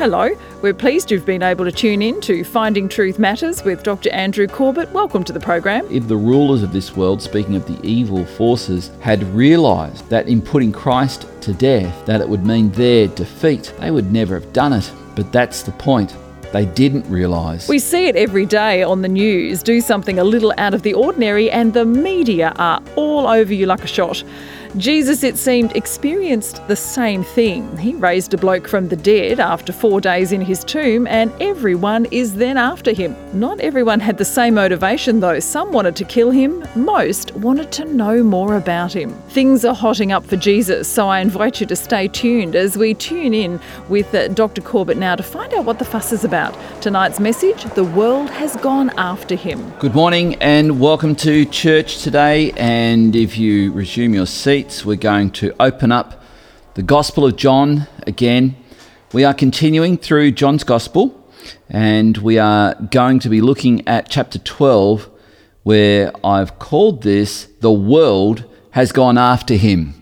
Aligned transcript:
Hello, 0.00 0.30
we're 0.62 0.72
pleased 0.72 1.10
you've 1.10 1.26
been 1.26 1.42
able 1.42 1.66
to 1.66 1.70
tune 1.70 2.00
in 2.00 2.22
to 2.22 2.42
Finding 2.42 2.88
Truth 2.88 3.18
Matters 3.18 3.62
with 3.64 3.82
Dr. 3.82 4.08
Andrew 4.12 4.46
Corbett. 4.46 4.90
Welcome 4.92 5.24
to 5.24 5.32
the 5.34 5.40
program. 5.40 5.86
If 5.90 6.08
the 6.08 6.16
rulers 6.16 6.62
of 6.62 6.72
this 6.72 6.96
world, 6.96 7.20
speaking 7.20 7.54
of 7.54 7.66
the 7.66 7.78
evil 7.86 8.24
forces, 8.24 8.90
had 9.00 9.22
realized 9.34 10.08
that 10.08 10.26
in 10.26 10.40
putting 10.40 10.72
Christ 10.72 11.26
to 11.42 11.52
death, 11.52 12.06
that 12.06 12.22
it 12.22 12.28
would 12.30 12.46
mean 12.46 12.70
their 12.70 13.08
defeat, 13.08 13.74
they 13.78 13.90
would 13.90 14.10
never 14.10 14.40
have 14.40 14.50
done 14.54 14.72
it. 14.72 14.90
But 15.14 15.32
that's 15.32 15.64
the 15.64 15.72
point 15.72 16.16
they 16.50 16.64
didn't 16.64 17.06
realise. 17.10 17.68
We 17.68 17.78
see 17.78 18.06
it 18.06 18.16
every 18.16 18.46
day 18.46 18.82
on 18.82 19.02
the 19.02 19.08
news. 19.08 19.62
Do 19.62 19.82
something 19.82 20.18
a 20.18 20.24
little 20.24 20.54
out 20.56 20.72
of 20.72 20.80
the 20.80 20.94
ordinary, 20.94 21.50
and 21.50 21.74
the 21.74 21.84
media 21.84 22.54
are 22.56 22.82
all 22.96 23.26
over 23.26 23.52
you 23.52 23.66
like 23.66 23.84
a 23.84 23.86
shot. 23.86 24.24
Jesus, 24.76 25.24
it 25.24 25.36
seemed, 25.36 25.74
experienced 25.74 26.66
the 26.68 26.76
same 26.76 27.24
thing. 27.24 27.76
He 27.76 27.94
raised 27.96 28.32
a 28.34 28.38
bloke 28.38 28.68
from 28.68 28.86
the 28.86 28.94
dead 28.94 29.40
after 29.40 29.72
four 29.72 30.00
days 30.00 30.30
in 30.30 30.40
his 30.40 30.62
tomb, 30.62 31.08
and 31.08 31.32
everyone 31.40 32.04
is 32.12 32.36
then 32.36 32.56
after 32.56 32.92
him. 32.92 33.16
Not 33.32 33.58
everyone 33.58 33.98
had 33.98 34.18
the 34.18 34.24
same 34.24 34.54
motivation, 34.54 35.18
though. 35.18 35.40
Some 35.40 35.72
wanted 35.72 35.96
to 35.96 36.04
kill 36.04 36.30
him, 36.30 36.64
most 36.76 37.34
wanted 37.34 37.72
to 37.72 37.84
know 37.84 38.22
more 38.22 38.54
about 38.56 38.92
him. 38.92 39.12
Things 39.30 39.64
are 39.64 39.74
hotting 39.74 40.12
up 40.12 40.24
for 40.24 40.36
Jesus, 40.36 40.86
so 40.86 41.08
I 41.08 41.18
invite 41.18 41.60
you 41.60 41.66
to 41.66 41.74
stay 41.74 42.06
tuned 42.06 42.54
as 42.54 42.78
we 42.78 42.94
tune 42.94 43.34
in 43.34 43.58
with 43.88 44.14
uh, 44.14 44.28
Dr. 44.28 44.62
Corbett 44.62 44.96
now 44.96 45.16
to 45.16 45.22
find 45.24 45.52
out 45.52 45.64
what 45.64 45.80
the 45.80 45.84
fuss 45.84 46.12
is 46.12 46.22
about. 46.22 46.56
Tonight's 46.80 47.18
message 47.18 47.64
The 47.74 47.84
world 47.84 48.30
has 48.30 48.54
gone 48.56 48.90
after 48.90 49.34
him. 49.34 49.72
Good 49.80 49.96
morning, 49.96 50.36
and 50.36 50.78
welcome 50.78 51.16
to 51.16 51.44
church 51.44 52.02
today. 52.02 52.52
And 52.52 53.16
if 53.16 53.36
you 53.36 53.72
resume 53.72 54.14
your 54.14 54.26
seat, 54.26 54.59
we're 54.84 54.96
going 54.96 55.30
to 55.30 55.54
open 55.58 55.90
up 55.90 56.22
the 56.74 56.82
Gospel 56.82 57.24
of 57.24 57.34
John 57.36 57.88
again. 58.06 58.56
We 59.10 59.24
are 59.24 59.32
continuing 59.32 59.96
through 59.96 60.32
John's 60.32 60.64
Gospel, 60.64 61.18
and 61.70 62.18
we 62.18 62.38
are 62.38 62.74
going 62.74 63.20
to 63.20 63.30
be 63.30 63.40
looking 63.40 63.88
at 63.88 64.10
chapter 64.10 64.38
12, 64.38 65.08
where 65.62 66.12
I've 66.22 66.58
called 66.58 67.02
this 67.02 67.46
The 67.60 67.72
World 67.72 68.44
Has 68.72 68.92
Gone 68.92 69.16
After 69.16 69.54
Him. 69.54 69.94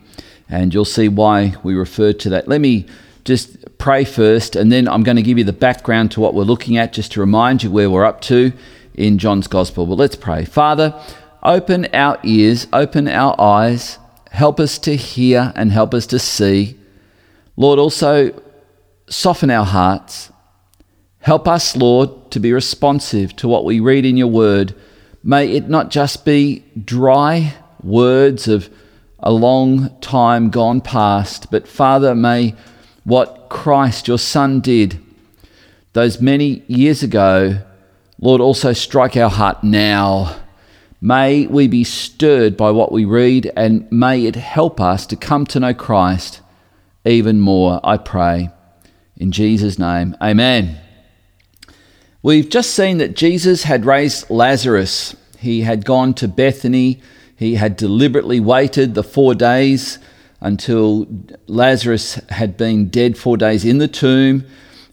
And 0.48 0.74
you'll 0.74 0.84
see 0.84 1.08
why 1.08 1.55
we 1.62 1.74
refer 1.74 2.12
to 2.14 2.28
that. 2.30 2.48
Let 2.48 2.61
me 2.61 2.86
just 3.24 3.78
pray 3.78 4.05
first, 4.05 4.56
and 4.56 4.72
then 4.72 4.88
I'm 4.88 5.05
going 5.05 5.16
to 5.16 5.22
give 5.22 5.38
you 5.38 5.44
the 5.44 5.52
background 5.52 6.11
to 6.12 6.20
what 6.20 6.34
we're 6.34 6.42
looking 6.42 6.77
at, 6.77 6.92
just 6.92 7.12
to 7.12 7.20
remind 7.20 7.62
you 7.62 7.70
where 7.70 7.88
we're 7.88 8.05
up 8.05 8.20
to 8.22 8.52
in 8.94 9.18
John's 9.18 9.46
Gospel. 9.46 9.86
But 9.86 9.98
let's 9.98 10.16
pray. 10.16 10.44
Father, 10.44 11.00
open 11.44 11.86
our 11.94 12.18
ears, 12.24 12.66
open 12.72 13.06
our 13.06 13.40
eyes 13.40 13.98
Help 14.30 14.60
us 14.60 14.78
to 14.80 14.96
hear 14.96 15.52
and 15.56 15.72
help 15.72 15.94
us 15.94 16.06
to 16.06 16.18
see. 16.18 16.78
Lord, 17.56 17.78
also 17.78 18.40
soften 19.08 19.50
our 19.50 19.64
hearts. 19.64 20.30
Help 21.20 21.48
us, 21.48 21.76
Lord, 21.76 22.30
to 22.30 22.40
be 22.40 22.52
responsive 22.52 23.34
to 23.36 23.48
what 23.48 23.64
we 23.64 23.80
read 23.80 24.04
in 24.04 24.16
your 24.16 24.28
word. 24.28 24.74
May 25.22 25.50
it 25.52 25.68
not 25.68 25.90
just 25.90 26.24
be 26.24 26.64
dry 26.82 27.54
words 27.82 28.48
of 28.48 28.70
a 29.18 29.32
long 29.32 29.98
time 30.00 30.50
gone 30.50 30.80
past, 30.80 31.50
but 31.50 31.66
Father, 31.66 32.14
may 32.14 32.54
what 33.04 33.48
Christ, 33.48 34.06
your 34.06 34.18
Son, 34.18 34.60
did 34.60 35.00
those 35.94 36.20
many 36.20 36.62
years 36.68 37.02
ago, 37.02 37.58
Lord, 38.20 38.40
also 38.40 38.72
strike 38.72 39.16
our 39.16 39.30
heart 39.30 39.64
now 39.64 40.36
May 41.00 41.46
we 41.46 41.68
be 41.68 41.84
stirred 41.84 42.56
by 42.56 42.70
what 42.72 42.91
we 42.91 43.04
read 43.04 43.52
and 43.56 43.91
may 43.92 44.27
it 44.27 44.36
help 44.36 44.80
us 44.80 45.06
to 45.06 45.16
come 45.16 45.46
to 45.46 45.60
know 45.60 45.74
Christ 45.74 46.40
even 47.05 47.40
more, 47.40 47.80
I 47.82 47.96
pray. 47.96 48.50
In 49.16 49.32
Jesus' 49.32 49.78
name, 49.78 50.16
amen. 50.20 50.78
We've 52.22 52.48
just 52.48 52.72
seen 52.74 52.98
that 52.98 53.16
Jesus 53.16 53.62
had 53.62 53.84
raised 53.84 54.28
Lazarus. 54.28 55.17
He 55.39 55.62
had 55.62 55.84
gone 55.84 56.14
to 56.14 56.28
Bethany. 56.28 57.00
He 57.36 57.55
had 57.55 57.77
deliberately 57.77 58.40
waited 58.40 58.94
the 58.94 59.05
four 59.05 59.34
days 59.34 59.98
until 60.40 61.06
Lazarus 61.46 62.14
had 62.28 62.56
been 62.56 62.89
dead 62.89 63.17
four 63.17 63.36
days 63.36 63.64
in 63.64 63.78
the 63.78 63.89
tomb, 63.89 64.44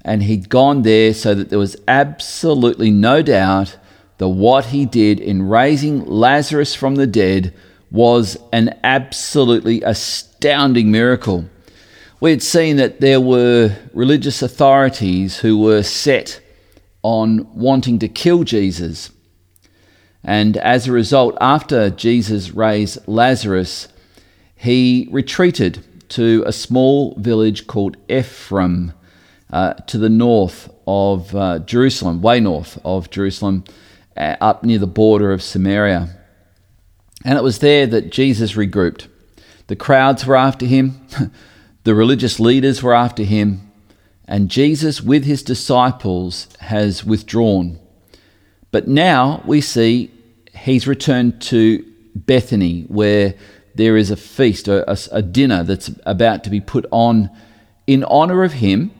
and 0.03 0.23
he'd 0.23 0.49
gone 0.49 0.83
there 0.83 1.13
so 1.13 1.35
that 1.35 1.49
there 1.49 1.59
was 1.59 1.75
absolutely 1.87 2.91
no 2.91 3.21
doubt 3.21 3.77
that 4.17 4.29
what 4.29 4.65
he 4.65 4.85
did 4.85 5.19
in 5.19 5.47
raising 5.47 6.05
Lazarus 6.05 6.73
from 6.73 6.95
the 6.95 7.07
dead 7.07 7.53
was 7.91 8.37
an 8.51 8.77
absolutely 8.83 9.81
astounding 9.81 10.91
miracle. 10.91 11.45
We 12.19 12.31
had 12.31 12.41
seen 12.41 12.77
that 12.77 13.01
there 13.01 13.21
were 13.21 13.75
religious 13.93 14.41
authorities 14.41 15.39
who 15.39 15.57
were 15.57 15.83
set 15.83 16.41
on 17.03 17.47
wanting 17.53 17.99
to 17.99 18.07
kill 18.07 18.43
Jesus. 18.43 19.11
And 20.23 20.57
as 20.57 20.87
a 20.87 20.91
result, 20.91 21.37
after 21.39 21.89
Jesus 21.89 22.51
raised 22.51 23.07
Lazarus, 23.07 23.89
he 24.55 25.07
retreated 25.11 25.83
to 26.09 26.43
a 26.47 26.51
small 26.51 27.15
village 27.19 27.67
called 27.67 27.97
Ephraim 28.09 28.93
uh, 29.51 29.73
to 29.73 29.97
the 29.97 30.09
north 30.09 30.73
of 30.87 31.35
uh, 31.35 31.59
Jerusalem, 31.59 32.21
way 32.21 32.39
north 32.39 32.79
of 32.83 33.09
Jerusalem 33.09 33.63
uh, 34.17 34.35
up 34.41 34.63
near 34.63 34.79
the 34.79 34.87
border 34.87 35.31
of 35.31 35.43
Samaria. 35.43 36.09
And 37.23 37.37
it 37.37 37.43
was 37.43 37.59
there 37.59 37.87
that 37.87 38.11
Jesus 38.11 38.53
regrouped. 38.53 39.07
The 39.67 39.75
crowds 39.75 40.25
were 40.25 40.35
after 40.35 40.65
him, 40.65 41.07
the 41.83 41.95
religious 41.95 42.39
leaders 42.39 42.83
were 42.83 42.93
after 42.93 43.23
him, 43.23 43.71
and 44.27 44.49
Jesus, 44.49 45.01
with 45.01 45.25
his 45.25 45.43
disciples, 45.43 46.47
has 46.59 47.03
withdrawn. 47.03 47.79
But 48.71 48.87
now 48.87 49.43
we 49.45 49.61
see 49.61 50.11
he's 50.55 50.87
returned 50.87 51.41
to 51.43 51.85
Bethany, 52.15 52.83
where 52.83 53.35
there 53.75 53.97
is 53.97 54.09
a 54.09 54.15
feast, 54.15 54.67
a, 54.67 54.89
a, 54.89 54.97
a 55.11 55.21
dinner 55.21 55.63
that's 55.63 55.91
about 56.05 56.43
to 56.43 56.49
be 56.49 56.61
put 56.61 56.85
on 56.91 57.29
in 57.87 58.03
honor 58.05 58.43
of 58.43 58.53
him 58.53 58.91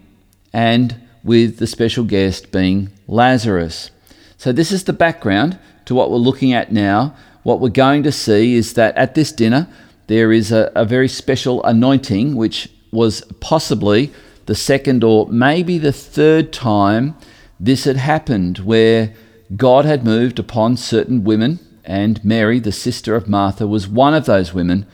and 0.54 0.96
with 1.24 1.58
the 1.58 1.68
special 1.68 2.04
guest 2.04 2.52
being 2.52 2.90
Lazarus. 3.08 3.90
So, 4.38 4.52
this 4.52 4.72
is 4.72 4.84
the 4.84 4.94
background 4.94 5.58
to 5.86 5.96
what 5.96 6.12
we're 6.12 6.18
looking 6.18 6.54
at 6.54 6.72
now. 6.72 7.16
What 7.44 7.60
we're 7.60 7.70
going 7.70 8.04
to 8.04 8.12
see 8.12 8.56
is 8.56 8.74
that 8.74 8.98
at 8.98 9.16
this 9.16 9.32
dinner, 9.32 9.68
there 10.08 10.32
is 10.32 10.52
a, 10.52 10.72
a 10.76 10.86
very 10.86 11.08
special 11.08 11.64
anointing, 11.64 12.36
which 12.36 12.70
was 12.92 13.22
possibly 13.40 14.12
the 14.46 14.56
second 14.56 15.04
or 15.04 15.28
maybe 15.28 15.78
the 15.78 15.92
third 15.92 16.54
time 16.54 17.16
this 17.60 17.86
had 17.86 17.98
happened, 17.98 18.60
where 18.60 19.14
God 19.56 19.86
had 19.86 20.04
moved 20.04 20.40
upon 20.40 20.78
certain 20.78 21.24
women, 21.24 21.60
and 21.84 22.24
Mary, 22.26 22.60
the 22.60 22.72
sister 22.72 23.16
of 23.16 23.30
Martha, 23.30 23.68
was 23.68 23.88
one 23.88 24.14
of 24.14 24.26
those 24.26 24.54
women 24.54 24.86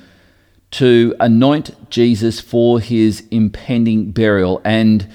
to 0.72 1.16
anoint 1.19 1.90
Jesus 1.90 2.40
for 2.40 2.80
his 2.80 3.24
impending 3.31 4.12
burial. 4.12 4.62
And 4.63 5.07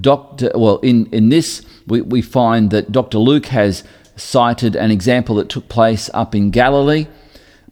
Doctor, 0.00 0.50
well, 0.54 0.78
in, 0.78 1.06
in 1.06 1.30
this, 1.30 1.64
we, 1.86 2.00
we 2.00 2.22
find 2.22 2.70
that 2.70 2.92
Dr. 2.92 3.18
Luke 3.18 3.46
has 3.46 3.84
cited 4.16 4.76
an 4.76 4.90
example 4.90 5.36
that 5.36 5.48
took 5.48 5.68
place 5.68 6.10
up 6.12 6.34
in 6.34 6.50
Galilee, 6.50 7.06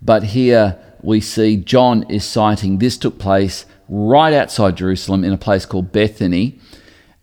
but 0.01 0.23
here 0.25 0.79
we 1.03 1.21
see 1.21 1.57
John 1.57 2.05
is 2.11 2.25
citing 2.25 2.79
this 2.79 2.97
took 2.97 3.19
place 3.19 3.67
right 3.89 4.33
outside 4.33 4.77
Jerusalem 4.77 5.25
in 5.25 5.33
a 5.33 5.39
place 5.39 5.65
called 5.65 5.93
Bethany. 5.93 6.59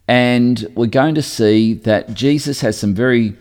And 0.08 0.68
we're 0.76 0.86
going 0.88 1.16
to 1.16 1.22
see 1.22 1.74
that 1.74 2.14
Jesus 2.14 2.62
has 2.62 2.78
some 2.78 2.94
very, 2.94 3.36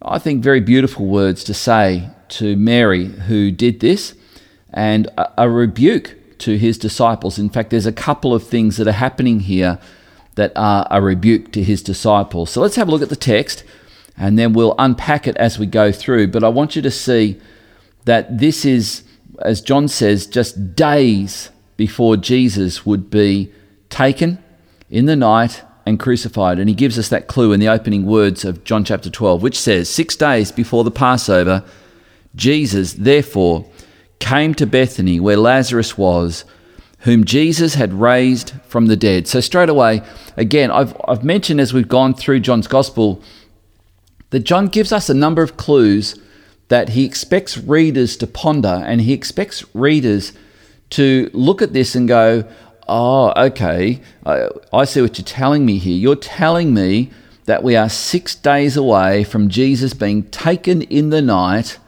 I 0.00 0.18
think, 0.18 0.42
very 0.42 0.60
beautiful 0.60 1.06
words 1.06 1.44
to 1.44 1.54
say 1.54 2.08
to 2.30 2.56
Mary 2.56 3.06
who 3.06 3.50
did 3.50 3.80
this 3.80 4.14
and 4.72 5.06
a, 5.18 5.42
a 5.44 5.50
rebuke 5.50 6.16
to 6.38 6.56
his 6.56 6.78
disciples. 6.78 7.38
In 7.38 7.50
fact, 7.50 7.70
there's 7.70 7.86
a 7.86 7.92
couple 7.92 8.34
of 8.34 8.46
things 8.46 8.76
that 8.76 8.88
are 8.88 8.92
happening 8.92 9.40
here 9.40 9.78
that 10.34 10.52
are 10.56 10.86
a 10.90 11.00
rebuke 11.00 11.52
to 11.52 11.62
his 11.62 11.82
disciples. 11.82 12.50
So 12.50 12.60
let's 12.60 12.76
have 12.76 12.88
a 12.88 12.90
look 12.90 13.02
at 13.02 13.08
the 13.08 13.16
text 13.16 13.64
and 14.16 14.38
then 14.38 14.52
we'll 14.52 14.74
unpack 14.78 15.26
it 15.26 15.36
as 15.36 15.58
we 15.58 15.66
go 15.66 15.92
through. 15.92 16.28
But 16.28 16.44
I 16.44 16.48
want 16.48 16.76
you 16.76 16.82
to 16.82 16.90
see 16.90 17.40
that 18.04 18.38
this 18.38 18.64
is, 18.64 19.04
as 19.40 19.60
John 19.60 19.88
says, 19.88 20.26
just 20.26 20.74
days 20.74 21.50
before 21.76 22.16
Jesus 22.16 22.84
would 22.84 23.10
be 23.10 23.52
taken 23.90 24.42
in 24.90 25.06
the 25.06 25.16
night 25.16 25.62
and 25.86 25.98
crucified. 25.98 26.58
And 26.58 26.68
he 26.68 26.74
gives 26.74 26.98
us 26.98 27.08
that 27.08 27.26
clue 27.26 27.52
in 27.52 27.60
the 27.60 27.68
opening 27.68 28.06
words 28.06 28.44
of 28.44 28.64
John 28.64 28.84
chapter 28.84 29.10
12, 29.10 29.42
which 29.42 29.58
says, 29.58 29.88
Six 29.88 30.16
days 30.16 30.52
before 30.52 30.84
the 30.84 30.90
Passover, 30.90 31.64
Jesus, 32.34 32.92
therefore, 32.92 33.66
came 34.18 34.54
to 34.54 34.66
Bethany 34.66 35.18
where 35.18 35.36
Lazarus 35.36 35.98
was 35.98 36.44
whom 37.02 37.24
Jesus 37.24 37.74
had 37.74 37.92
raised 37.92 38.52
from 38.66 38.86
the 38.86 38.96
dead. 38.96 39.26
So, 39.26 39.40
straight 39.40 39.68
away, 39.68 40.02
again, 40.36 40.70
I've, 40.70 40.96
I've 41.06 41.24
mentioned 41.24 41.60
as 41.60 41.72
we've 41.72 41.88
gone 41.88 42.14
through 42.14 42.40
John's 42.40 42.68
Gospel 42.68 43.22
that 44.30 44.40
John 44.40 44.68
gives 44.68 44.92
us 44.92 45.08
a 45.08 45.14
number 45.14 45.42
of 45.42 45.56
clues 45.56 46.18
that 46.68 46.90
he 46.90 47.04
expects 47.04 47.58
readers 47.58 48.16
to 48.16 48.26
ponder 48.26 48.82
and 48.86 49.00
he 49.00 49.12
expects 49.12 49.64
readers 49.74 50.32
to 50.90 51.28
look 51.32 51.60
at 51.60 51.72
this 51.72 51.94
and 51.94 52.06
go, 52.08 52.48
oh, 52.88 53.32
okay, 53.36 54.00
I, 54.24 54.48
I 54.72 54.84
see 54.84 55.02
what 55.02 55.18
you're 55.18 55.24
telling 55.24 55.66
me 55.66 55.78
here. 55.78 55.96
You're 55.96 56.16
telling 56.16 56.72
me 56.72 57.10
that 57.46 57.62
we 57.62 57.74
are 57.74 57.88
six 57.88 58.34
days 58.34 58.76
away 58.76 59.24
from 59.24 59.48
Jesus 59.48 59.92
being 59.92 60.22
taken 60.30 60.82
in 60.82 61.10
the 61.10 61.20
night 61.20 61.78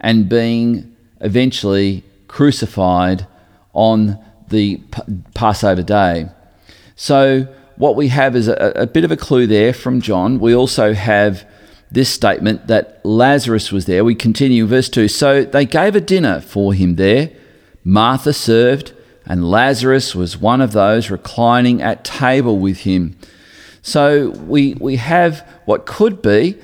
and 0.00 0.28
being 0.28 0.96
eventually 1.20 2.02
crucified 2.26 3.26
on 3.74 4.18
the 4.48 4.80
Passover 5.34 5.82
day. 5.82 6.28
So, 6.94 7.46
what 7.76 7.96
we 7.96 8.08
have 8.08 8.34
is 8.34 8.48
a, 8.48 8.72
a, 8.74 8.86
bit 8.86 9.04
of 9.04 9.10
a 9.10 9.16
clue 9.16 9.46
there 9.46 9.74
from 9.74 10.00
John. 10.00 10.40
We 10.40 10.54
also 10.54 10.94
have 10.94 11.46
this 11.90 12.08
statement 12.08 12.66
that 12.66 13.04
Lazarus 13.04 13.70
was 13.70 13.86
there. 13.86 14.04
We 14.04 14.14
continue 14.14 14.66
verse 14.66 14.88
2. 14.88 15.08
So 15.08 15.44
they 15.44 15.64
gave 15.66 15.94
a 15.94 16.00
dinner 16.00 16.40
for 16.40 16.74
him 16.74 16.96
there. 16.96 17.30
Martha 17.84 18.32
served, 18.32 18.92
and 19.24 19.48
Lazarus 19.48 20.14
was 20.14 20.38
one 20.38 20.60
of 20.60 20.72
those 20.72 21.10
reclining 21.10 21.82
at 21.82 22.04
table 22.04 22.58
with 22.58 22.80
him. 22.80 23.16
So 23.82 24.30
we, 24.30 24.74
we 24.74 24.96
have 24.96 25.48
what 25.64 25.86
could 25.86 26.20
be 26.22 26.56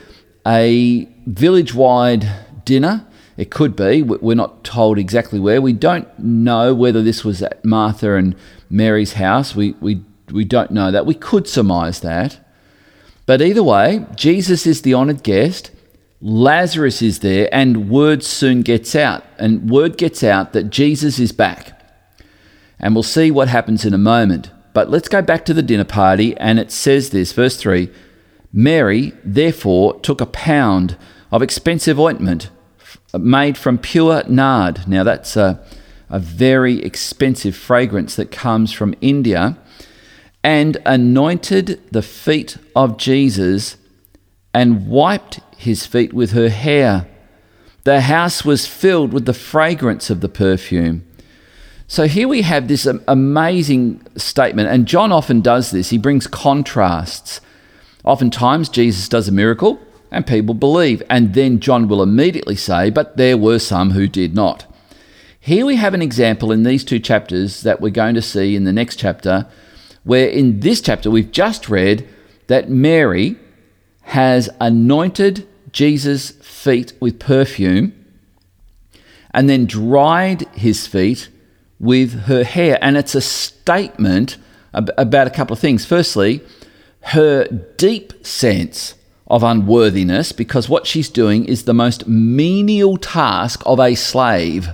a 0.46 1.08
village 1.26 1.72
wide 1.72 2.28
dinner 2.64 3.06
it 3.36 3.50
could 3.50 3.74
be. 3.74 4.02
We're 4.02 4.34
not 4.34 4.64
told 4.64 4.98
exactly 4.98 5.40
where. 5.40 5.62
We 5.62 5.72
don't 5.72 6.06
know 6.18 6.74
whether 6.74 7.02
this 7.02 7.24
was 7.24 7.42
at 7.42 7.64
Martha 7.64 8.14
and 8.14 8.36
Mary's 8.68 9.14
house. 9.14 9.54
We, 9.54 9.72
we, 9.80 10.04
we 10.30 10.44
don't 10.44 10.70
know 10.70 10.90
that. 10.90 11.06
We 11.06 11.14
could 11.14 11.48
surmise 11.48 12.00
that. 12.00 12.38
But 13.24 13.40
either 13.40 13.62
way, 13.62 14.04
Jesus 14.14 14.66
is 14.66 14.82
the 14.82 14.94
honoured 14.94 15.22
guest. 15.22 15.70
Lazarus 16.20 17.02
is 17.02 17.18
there, 17.20 17.48
and 17.52 17.88
word 17.88 18.22
soon 18.22 18.62
gets 18.62 18.94
out. 18.94 19.24
And 19.38 19.70
word 19.70 19.96
gets 19.96 20.22
out 20.22 20.52
that 20.52 20.70
Jesus 20.70 21.18
is 21.18 21.32
back. 21.32 21.80
And 22.78 22.94
we'll 22.94 23.02
see 23.02 23.30
what 23.30 23.48
happens 23.48 23.84
in 23.84 23.94
a 23.94 23.98
moment. 23.98 24.50
But 24.74 24.90
let's 24.90 25.08
go 25.08 25.22
back 25.22 25.44
to 25.46 25.54
the 25.54 25.62
dinner 25.62 25.84
party, 25.84 26.36
and 26.36 26.58
it 26.58 26.70
says 26.70 27.10
this, 27.10 27.32
verse 27.32 27.56
3 27.56 27.90
Mary, 28.52 29.14
therefore, 29.24 29.98
took 30.00 30.20
a 30.20 30.26
pound 30.26 30.96
of 31.30 31.42
expensive 31.42 31.98
ointment 31.98 32.50
made 33.18 33.58
from 33.58 33.78
pure 33.78 34.22
nard. 34.28 34.88
Now, 34.88 35.04
that's 35.04 35.36
a, 35.36 35.60
a 36.08 36.18
very 36.18 36.82
expensive 36.82 37.56
fragrance 37.56 38.16
that 38.16 38.30
comes 38.30 38.72
from 38.72 38.94
India, 39.00 39.56
and 40.44 40.76
anointed 40.84 41.80
the 41.92 42.02
feet 42.02 42.56
of 42.74 42.96
Jesus 42.96 43.76
and 44.52 44.88
wiped 44.88 45.40
his 45.56 45.86
feet 45.86 46.12
with 46.12 46.32
her 46.32 46.48
hair. 46.48 47.06
The 47.84 48.02
house 48.02 48.44
was 48.44 48.66
filled 48.66 49.12
with 49.12 49.24
the 49.24 49.34
fragrance 49.34 50.10
of 50.10 50.20
the 50.20 50.28
perfume. 50.28 51.06
So 51.86 52.06
here 52.06 52.26
we 52.26 52.42
have 52.42 52.68
this 52.68 52.86
amazing 52.86 54.04
statement, 54.16 54.68
and 54.68 54.86
John 54.86 55.12
often 55.12 55.42
does 55.42 55.70
this. 55.70 55.90
He 55.90 55.98
brings 55.98 56.26
contrasts. 56.26 57.40
Oftentimes, 58.02 58.68
Jesus 58.68 59.08
does 59.08 59.28
a 59.28 59.32
miracle, 59.32 59.78
and 60.12 60.26
people 60.26 60.54
believe. 60.54 61.02
And 61.10 61.34
then 61.34 61.58
John 61.58 61.88
will 61.88 62.02
immediately 62.02 62.54
say, 62.54 62.90
But 62.90 63.16
there 63.16 63.36
were 63.36 63.58
some 63.58 63.90
who 63.90 64.06
did 64.06 64.34
not. 64.34 64.66
Here 65.40 65.66
we 65.66 65.76
have 65.76 65.94
an 65.94 66.02
example 66.02 66.52
in 66.52 66.62
these 66.62 66.84
two 66.84 67.00
chapters 67.00 67.62
that 67.62 67.80
we're 67.80 67.90
going 67.90 68.14
to 68.14 68.22
see 68.22 68.54
in 68.54 68.64
the 68.64 68.72
next 68.72 68.96
chapter, 68.96 69.48
where 70.04 70.28
in 70.28 70.60
this 70.60 70.80
chapter 70.80 71.10
we've 71.10 71.32
just 71.32 71.68
read 71.68 72.08
that 72.46 72.70
Mary 72.70 73.36
has 74.02 74.48
anointed 74.60 75.48
Jesus' 75.72 76.30
feet 76.30 76.92
with 77.00 77.18
perfume 77.18 77.92
and 79.32 79.48
then 79.48 79.66
dried 79.66 80.42
his 80.54 80.86
feet 80.86 81.28
with 81.80 82.24
her 82.24 82.44
hair. 82.44 82.78
And 82.82 82.96
it's 82.96 83.14
a 83.14 83.20
statement 83.20 84.36
about 84.74 85.26
a 85.26 85.30
couple 85.30 85.54
of 85.54 85.58
things. 85.58 85.84
Firstly, 85.84 86.40
her 87.00 87.44
deep 87.76 88.24
sense 88.24 88.94
of 89.32 89.42
unworthiness 89.42 90.30
because 90.30 90.68
what 90.68 90.86
she's 90.86 91.08
doing 91.08 91.46
is 91.46 91.64
the 91.64 91.72
most 91.72 92.06
menial 92.06 92.98
task 92.98 93.62
of 93.64 93.80
a 93.80 93.94
slave. 93.94 94.68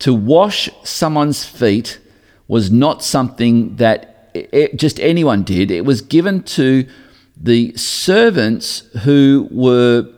To 0.00 0.14
wash 0.14 0.70
someone's 0.84 1.44
feet 1.44 2.00
was 2.48 2.70
not 2.70 3.04
something 3.04 3.76
that 3.76 4.30
it, 4.32 4.76
just 4.76 4.98
anyone 5.00 5.42
did, 5.42 5.70
it 5.70 5.84
was 5.84 6.00
given 6.00 6.42
to 6.44 6.86
the 7.36 7.76
servants 7.76 8.88
who 9.02 9.46
were 9.50 10.08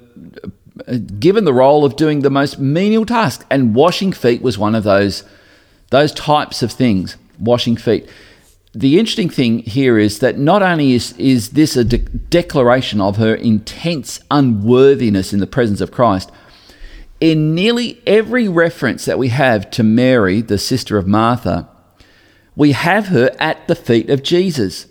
uh, 0.86 0.98
given 1.18 1.44
the 1.44 1.52
role 1.52 1.84
of 1.84 1.96
doing 1.96 2.20
the 2.20 2.30
most 2.30 2.60
menial 2.60 3.04
task. 3.04 3.44
And 3.50 3.74
washing 3.74 4.12
feet 4.12 4.42
was 4.42 4.58
one 4.58 4.76
of 4.76 4.84
those 4.84 5.24
those 5.90 6.12
types 6.12 6.62
of 6.62 6.70
things 6.70 7.16
washing 7.40 7.76
feet 7.76 8.08
the 8.72 8.98
interesting 8.98 9.28
thing 9.28 9.60
here 9.60 9.98
is 9.98 10.20
that 10.20 10.38
not 10.38 10.62
only 10.62 10.92
is, 10.92 11.12
is 11.18 11.50
this 11.50 11.76
a 11.76 11.84
de- 11.84 11.98
declaration 11.98 13.00
of 13.00 13.16
her 13.16 13.34
intense 13.34 14.20
unworthiness 14.30 15.32
in 15.32 15.40
the 15.40 15.46
presence 15.46 15.80
of 15.80 15.90
Christ, 15.90 16.30
in 17.20 17.54
nearly 17.54 18.00
every 18.06 18.48
reference 18.48 19.04
that 19.04 19.18
we 19.18 19.28
have 19.28 19.70
to 19.72 19.82
Mary, 19.82 20.40
the 20.40 20.56
sister 20.56 20.96
of 20.96 21.06
Martha, 21.06 21.68
we 22.54 22.72
have 22.72 23.08
her 23.08 23.34
at 23.40 23.66
the 23.68 23.74
feet 23.74 24.08
of 24.08 24.22
Jesus. 24.22 24.86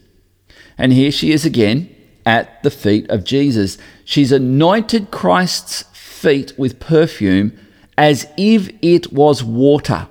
And 0.78 0.92
here 0.92 1.12
she 1.12 1.32
is 1.32 1.46
again 1.46 1.94
at 2.26 2.62
the 2.64 2.72
feet 2.72 3.10
of 3.10 3.24
Jesus. 3.24 3.78
She's 4.04 4.32
anointed 4.32 5.10
Christ's 5.10 5.84
feet 5.94 6.54
with 6.58 6.80
perfume 6.80 7.58
as 7.98 8.28
if 8.38 8.70
it 8.82 9.12
was 9.14 9.44
water. 9.44 10.08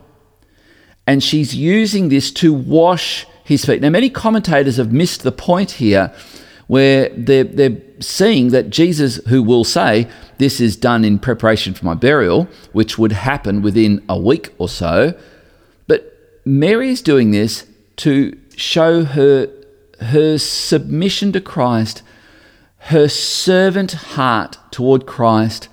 And 1.06 1.23
she's 1.23 1.55
using 1.55 2.09
this 2.09 2.31
to 2.32 2.53
wash 2.53 3.26
his 3.48 3.64
feet. 3.64 3.80
Now, 3.80 3.88
many 3.88 4.10
commentators 4.10 4.76
have 4.76 4.92
missed 4.92 5.22
the 5.22 5.32
point 5.32 5.70
here 5.72 6.12
where 6.66 7.08
they're, 7.16 7.44
they're 7.44 7.80
seeing 7.98 8.48
that 8.48 8.68
Jesus, 8.68 9.16
who 9.28 9.42
will 9.42 9.64
say, 9.64 10.06
This 10.36 10.60
is 10.60 10.76
done 10.76 11.02
in 11.02 11.18
preparation 11.18 11.72
for 11.72 11.86
my 11.86 11.94
burial, 11.94 12.46
which 12.72 12.98
would 12.98 13.12
happen 13.12 13.62
within 13.62 14.04
a 14.06 14.18
week 14.18 14.54
or 14.58 14.68
so. 14.68 15.18
But 15.86 16.12
Mary 16.44 16.90
is 16.90 17.00
doing 17.00 17.30
this 17.30 17.66
to 17.96 18.38
show 18.54 19.04
her, 19.04 19.50
her 20.00 20.36
submission 20.36 21.32
to 21.32 21.40
Christ, 21.40 22.02
her 22.92 23.08
servant 23.08 23.92
heart 23.92 24.58
toward 24.70 25.06
Christ, 25.06 25.70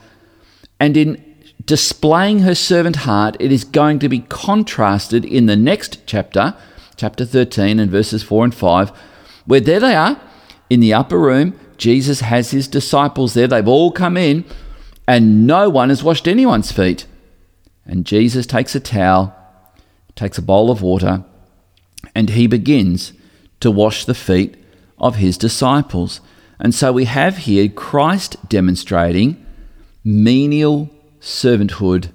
and 0.79 0.95
in 0.95 1.21
displaying 1.65 2.39
her 2.39 2.55
servant 2.55 2.97
heart, 2.97 3.35
it 3.41 3.51
is 3.51 3.65
going 3.65 3.99
to 3.99 4.07
be 4.07 4.19
contrasted 4.19 5.25
in 5.25 5.47
the 5.47 5.57
next 5.57 6.05
chapter 6.05 6.55
chapter 6.97 7.25
13 7.25 7.79
and 7.79 7.91
verses 7.91 8.23
4 8.23 8.45
and 8.45 8.55
5, 8.55 8.91
where 9.45 9.59
there 9.59 9.79
they 9.79 9.95
are 9.95 10.19
in 10.69 10.79
the 10.79 10.93
upper 10.93 11.19
room. 11.19 11.59
Jesus 11.77 12.21
has 12.21 12.51
his 12.51 12.67
disciples 12.67 13.33
there. 13.33 13.47
They've 13.47 13.67
all 13.67 13.91
come 13.91 14.17
in, 14.17 14.45
and 15.07 15.45
no 15.45 15.69
one 15.69 15.89
has 15.89 16.03
washed 16.03 16.27
anyone's 16.27 16.71
feet. 16.71 17.05
And 17.85 18.05
Jesus 18.05 18.45
takes 18.45 18.75
a 18.75 18.79
towel, 18.79 19.35
takes 20.15 20.37
a 20.37 20.41
bowl 20.41 20.71
of 20.71 20.81
water, 20.81 21.23
and 22.15 22.31
he 22.31 22.47
begins 22.47 23.13
to 23.59 23.69
wash 23.69 24.05
the 24.05 24.15
feet 24.15 24.55
of 24.97 25.15
his 25.15 25.37
disciples. 25.37 26.21
And 26.59 26.73
so 26.73 26.91
we 26.93 27.05
have 27.05 27.39
here 27.39 27.67
Christ 27.67 28.37
demonstrating 28.47 29.45
menial 30.03 30.89
servanthood 31.19 32.11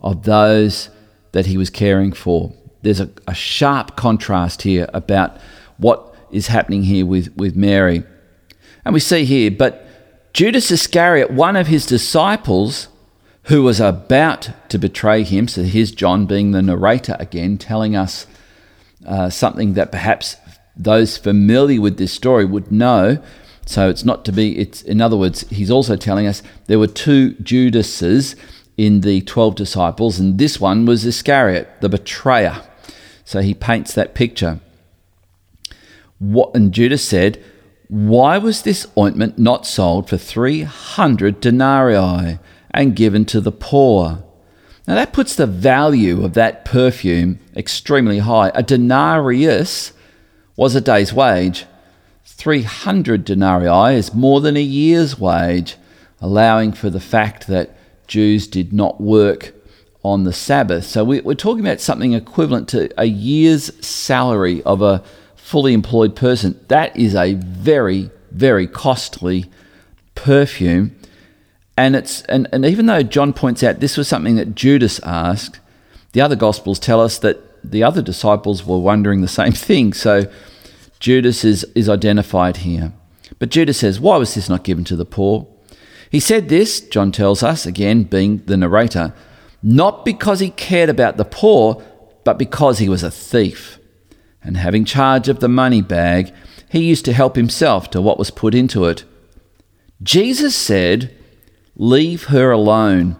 of 0.00 0.22
those 0.22 0.88
that 1.32 1.46
he 1.46 1.56
was 1.56 1.70
caring 1.70 2.12
for 2.12 2.54
there's 2.84 3.00
a, 3.00 3.10
a 3.26 3.34
sharp 3.34 3.96
contrast 3.96 4.62
here 4.62 4.88
about 4.94 5.38
what 5.78 6.14
is 6.30 6.48
happening 6.48 6.82
here 6.84 7.06
with, 7.06 7.34
with 7.36 7.56
Mary. 7.56 8.04
And 8.84 8.94
we 8.94 9.00
see 9.00 9.24
here, 9.24 9.50
but 9.50 9.86
Judas 10.32 10.70
Iscariot, 10.70 11.30
one 11.30 11.56
of 11.56 11.68
his 11.68 11.86
disciples, 11.86 12.88
who 13.44 13.62
was 13.62 13.80
about 13.80 14.50
to 14.68 14.78
betray 14.78 15.22
him, 15.22 15.48
so 15.48 15.62
here's 15.62 15.92
John 15.92 16.26
being 16.26 16.50
the 16.50 16.62
narrator 16.62 17.16
again, 17.18 17.58
telling 17.58 17.94
us 17.94 18.26
uh, 19.06 19.28
something 19.30 19.74
that 19.74 19.92
perhaps 19.92 20.36
those 20.76 21.16
familiar 21.16 21.80
with 21.80 21.98
this 21.98 22.12
story 22.12 22.44
would 22.44 22.72
know. 22.72 23.22
So 23.66 23.88
it's 23.88 24.04
not 24.04 24.24
to 24.26 24.32
be, 24.32 24.58
it's 24.58 24.82
in 24.82 25.00
other 25.00 25.16
words, 25.16 25.48
he's 25.50 25.70
also 25.70 25.96
telling 25.96 26.26
us 26.26 26.42
there 26.66 26.78
were 26.78 26.86
two 26.86 27.34
Judases 27.34 28.34
in 28.76 29.02
the 29.02 29.20
12 29.22 29.54
disciples, 29.54 30.18
and 30.18 30.38
this 30.38 30.60
one 30.60 30.84
was 30.84 31.04
Iscariot, 31.04 31.68
the 31.80 31.88
betrayer. 31.88 32.62
So 33.24 33.40
he 33.40 33.54
paints 33.54 33.94
that 33.94 34.14
picture. 34.14 34.60
What, 36.18 36.54
and 36.54 36.72
Judas 36.72 37.06
said, 37.06 37.42
Why 37.88 38.38
was 38.38 38.62
this 38.62 38.86
ointment 38.96 39.38
not 39.38 39.66
sold 39.66 40.08
for 40.08 40.16
300 40.16 41.40
denarii 41.40 42.38
and 42.70 42.96
given 42.96 43.24
to 43.26 43.40
the 43.40 43.52
poor? 43.52 44.22
Now 44.86 44.94
that 44.96 45.12
puts 45.12 45.34
the 45.34 45.46
value 45.46 46.24
of 46.24 46.34
that 46.34 46.64
perfume 46.64 47.38
extremely 47.56 48.18
high. 48.18 48.50
A 48.54 48.62
denarius 48.62 49.92
was 50.56 50.74
a 50.74 50.80
day's 50.80 51.12
wage. 51.12 51.64
300 52.24 53.24
denarii 53.24 53.96
is 53.96 54.14
more 54.14 54.40
than 54.40 54.56
a 54.56 54.62
year's 54.62 55.18
wage, 55.18 55.76
allowing 56.20 56.72
for 56.72 56.90
the 56.90 57.00
fact 57.00 57.46
that 57.46 57.76
Jews 58.06 58.46
did 58.46 58.72
not 58.72 59.00
work 59.00 59.54
on 60.04 60.24
the 60.24 60.32
Sabbath. 60.32 60.84
So 60.84 61.02
we, 61.02 61.20
we're 61.22 61.34
talking 61.34 61.64
about 61.64 61.80
something 61.80 62.12
equivalent 62.12 62.68
to 62.68 62.90
a 63.00 63.06
year's 63.06 63.72
salary 63.84 64.62
of 64.64 64.82
a 64.82 65.02
fully 65.34 65.72
employed 65.72 66.14
person. 66.14 66.62
That 66.68 66.96
is 66.96 67.14
a 67.14 67.34
very, 67.34 68.10
very 68.30 68.66
costly 68.66 69.46
perfume. 70.14 70.94
And 71.76 71.96
it's 71.96 72.22
and, 72.22 72.46
and 72.52 72.64
even 72.64 72.86
though 72.86 73.02
John 73.02 73.32
points 73.32 73.62
out 73.62 73.80
this 73.80 73.96
was 73.96 74.06
something 74.06 74.36
that 74.36 74.54
Judas 74.54 75.00
asked, 75.00 75.58
the 76.12 76.20
other 76.20 76.36
gospels 76.36 76.78
tell 76.78 77.00
us 77.00 77.18
that 77.18 77.40
the 77.64 77.82
other 77.82 78.02
disciples 78.02 78.64
were 78.64 78.78
wondering 78.78 79.22
the 79.22 79.28
same 79.28 79.52
thing. 79.52 79.92
So 79.92 80.30
Judas 81.00 81.44
is, 81.44 81.64
is 81.74 81.88
identified 81.88 82.58
here. 82.58 82.92
But 83.38 83.48
Judas 83.50 83.78
says, 83.78 83.98
Why 83.98 84.16
was 84.18 84.34
this 84.34 84.48
not 84.48 84.64
given 84.64 84.84
to 84.84 84.96
the 84.96 85.04
poor? 85.04 85.46
He 86.10 86.20
said 86.20 86.48
this, 86.48 86.80
John 86.80 87.10
tells 87.10 87.42
us, 87.42 87.66
again 87.66 88.04
being 88.04 88.42
the 88.46 88.56
narrator, 88.56 89.12
not 89.66 90.04
because 90.04 90.40
he 90.40 90.50
cared 90.50 90.90
about 90.90 91.16
the 91.16 91.24
poor, 91.24 91.82
but 92.22 92.38
because 92.38 92.78
he 92.78 92.88
was 92.88 93.02
a 93.02 93.10
thief. 93.10 93.78
And 94.42 94.58
having 94.58 94.84
charge 94.84 95.26
of 95.30 95.40
the 95.40 95.48
money 95.48 95.80
bag, 95.80 96.34
he 96.68 96.84
used 96.84 97.06
to 97.06 97.14
help 97.14 97.34
himself 97.34 97.90
to 97.90 98.02
what 98.02 98.18
was 98.18 98.30
put 98.30 98.54
into 98.54 98.84
it. 98.84 99.04
Jesus 100.02 100.54
said, 100.54 101.16
Leave 101.76 102.24
her 102.24 102.50
alone, 102.50 103.16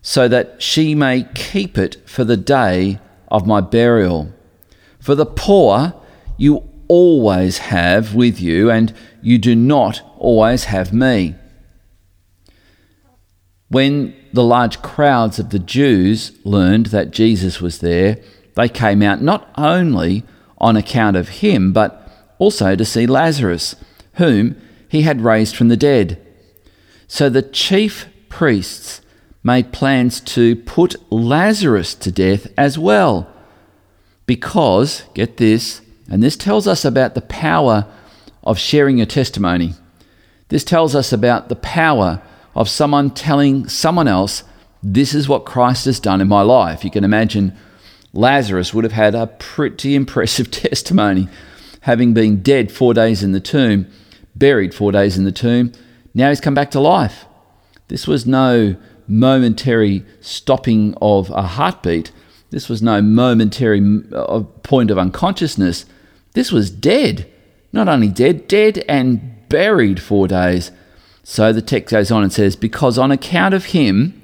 so 0.00 0.28
that 0.28 0.62
she 0.62 0.94
may 0.94 1.28
keep 1.34 1.76
it 1.76 2.08
for 2.08 2.24
the 2.24 2.38
day 2.38 2.98
of 3.28 3.46
my 3.46 3.60
burial. 3.60 4.32
For 4.98 5.14
the 5.14 5.26
poor 5.26 5.92
you 6.38 6.66
always 6.88 7.58
have 7.58 8.14
with 8.14 8.40
you, 8.40 8.70
and 8.70 8.94
you 9.20 9.36
do 9.36 9.54
not 9.54 10.00
always 10.16 10.64
have 10.64 10.90
me. 10.90 11.34
When 13.68 14.14
the 14.32 14.44
large 14.44 14.82
crowds 14.82 15.38
of 15.38 15.50
the 15.50 15.58
Jews 15.58 16.32
learned 16.44 16.86
that 16.86 17.10
Jesus 17.10 17.60
was 17.60 17.78
there, 17.78 18.18
they 18.54 18.68
came 18.68 19.02
out 19.02 19.22
not 19.22 19.48
only 19.56 20.24
on 20.58 20.76
account 20.76 21.16
of 21.16 21.28
him, 21.28 21.72
but 21.72 22.08
also 22.38 22.76
to 22.76 22.84
see 22.84 23.06
Lazarus, 23.06 23.76
whom 24.14 24.60
he 24.88 25.02
had 25.02 25.22
raised 25.22 25.56
from 25.56 25.68
the 25.68 25.76
dead. 25.76 26.20
So 27.06 27.28
the 27.28 27.42
chief 27.42 28.06
priests 28.28 29.00
made 29.42 29.72
plans 29.72 30.20
to 30.20 30.56
put 30.56 30.96
Lazarus 31.12 31.94
to 31.94 32.12
death 32.12 32.46
as 32.56 32.78
well. 32.78 33.28
Because, 34.26 35.04
get 35.14 35.38
this, 35.38 35.80
and 36.08 36.22
this 36.22 36.36
tells 36.36 36.66
us 36.66 36.84
about 36.84 37.14
the 37.14 37.20
power 37.22 37.86
of 38.42 38.58
sharing 38.58 38.98
your 38.98 39.06
testimony. 39.06 39.74
This 40.48 40.64
tells 40.64 40.94
us 40.94 41.12
about 41.12 41.48
the 41.48 41.56
power 41.56 42.22
of 42.54 42.68
someone 42.68 43.10
telling 43.10 43.68
someone 43.68 44.08
else, 44.08 44.44
This 44.82 45.14
is 45.14 45.28
what 45.28 45.44
Christ 45.44 45.84
has 45.84 46.00
done 46.00 46.20
in 46.20 46.28
my 46.28 46.42
life. 46.42 46.84
You 46.84 46.90
can 46.90 47.04
imagine 47.04 47.56
Lazarus 48.12 48.72
would 48.72 48.84
have 48.84 48.92
had 48.92 49.14
a 49.14 49.26
pretty 49.26 49.94
impressive 50.00 50.50
testimony, 50.50 51.28
having 51.82 52.14
been 52.14 52.42
dead 52.42 52.72
four 52.72 52.94
days 52.94 53.22
in 53.22 53.32
the 53.32 53.40
tomb, 53.40 53.86
buried 54.34 54.74
four 54.74 54.92
days 54.92 55.16
in 55.16 55.24
the 55.24 55.32
tomb 55.32 55.72
now 56.14 56.28
he's 56.28 56.40
come 56.40 56.54
back 56.54 56.70
to 56.72 56.80
life. 56.80 57.26
This 57.88 58.06
was 58.06 58.26
no 58.26 58.76
momentary 59.06 60.04
stopping 60.20 60.94
of 61.00 61.30
a 61.30 61.42
heartbeat. 61.42 62.12
This 62.50 62.68
was 62.68 62.82
no 62.82 63.00
momentary 63.00 64.02
uh, 64.12 64.40
point 64.62 64.90
of 64.90 64.98
unconsciousness. 64.98 65.86
This 66.32 66.52
was 66.52 66.70
dead. 66.70 67.30
Not 67.72 67.88
only 67.88 68.08
dead, 68.08 68.48
dead 68.48 68.84
and 68.88 69.48
buried 69.48 70.00
four 70.00 70.28
days. 70.28 70.72
So 71.22 71.52
the 71.52 71.62
text 71.62 71.92
goes 71.92 72.10
on 72.10 72.22
and 72.22 72.32
says, 72.32 72.56
Because 72.56 72.98
on 72.98 73.10
account 73.10 73.54
of 73.54 73.66
him, 73.66 74.20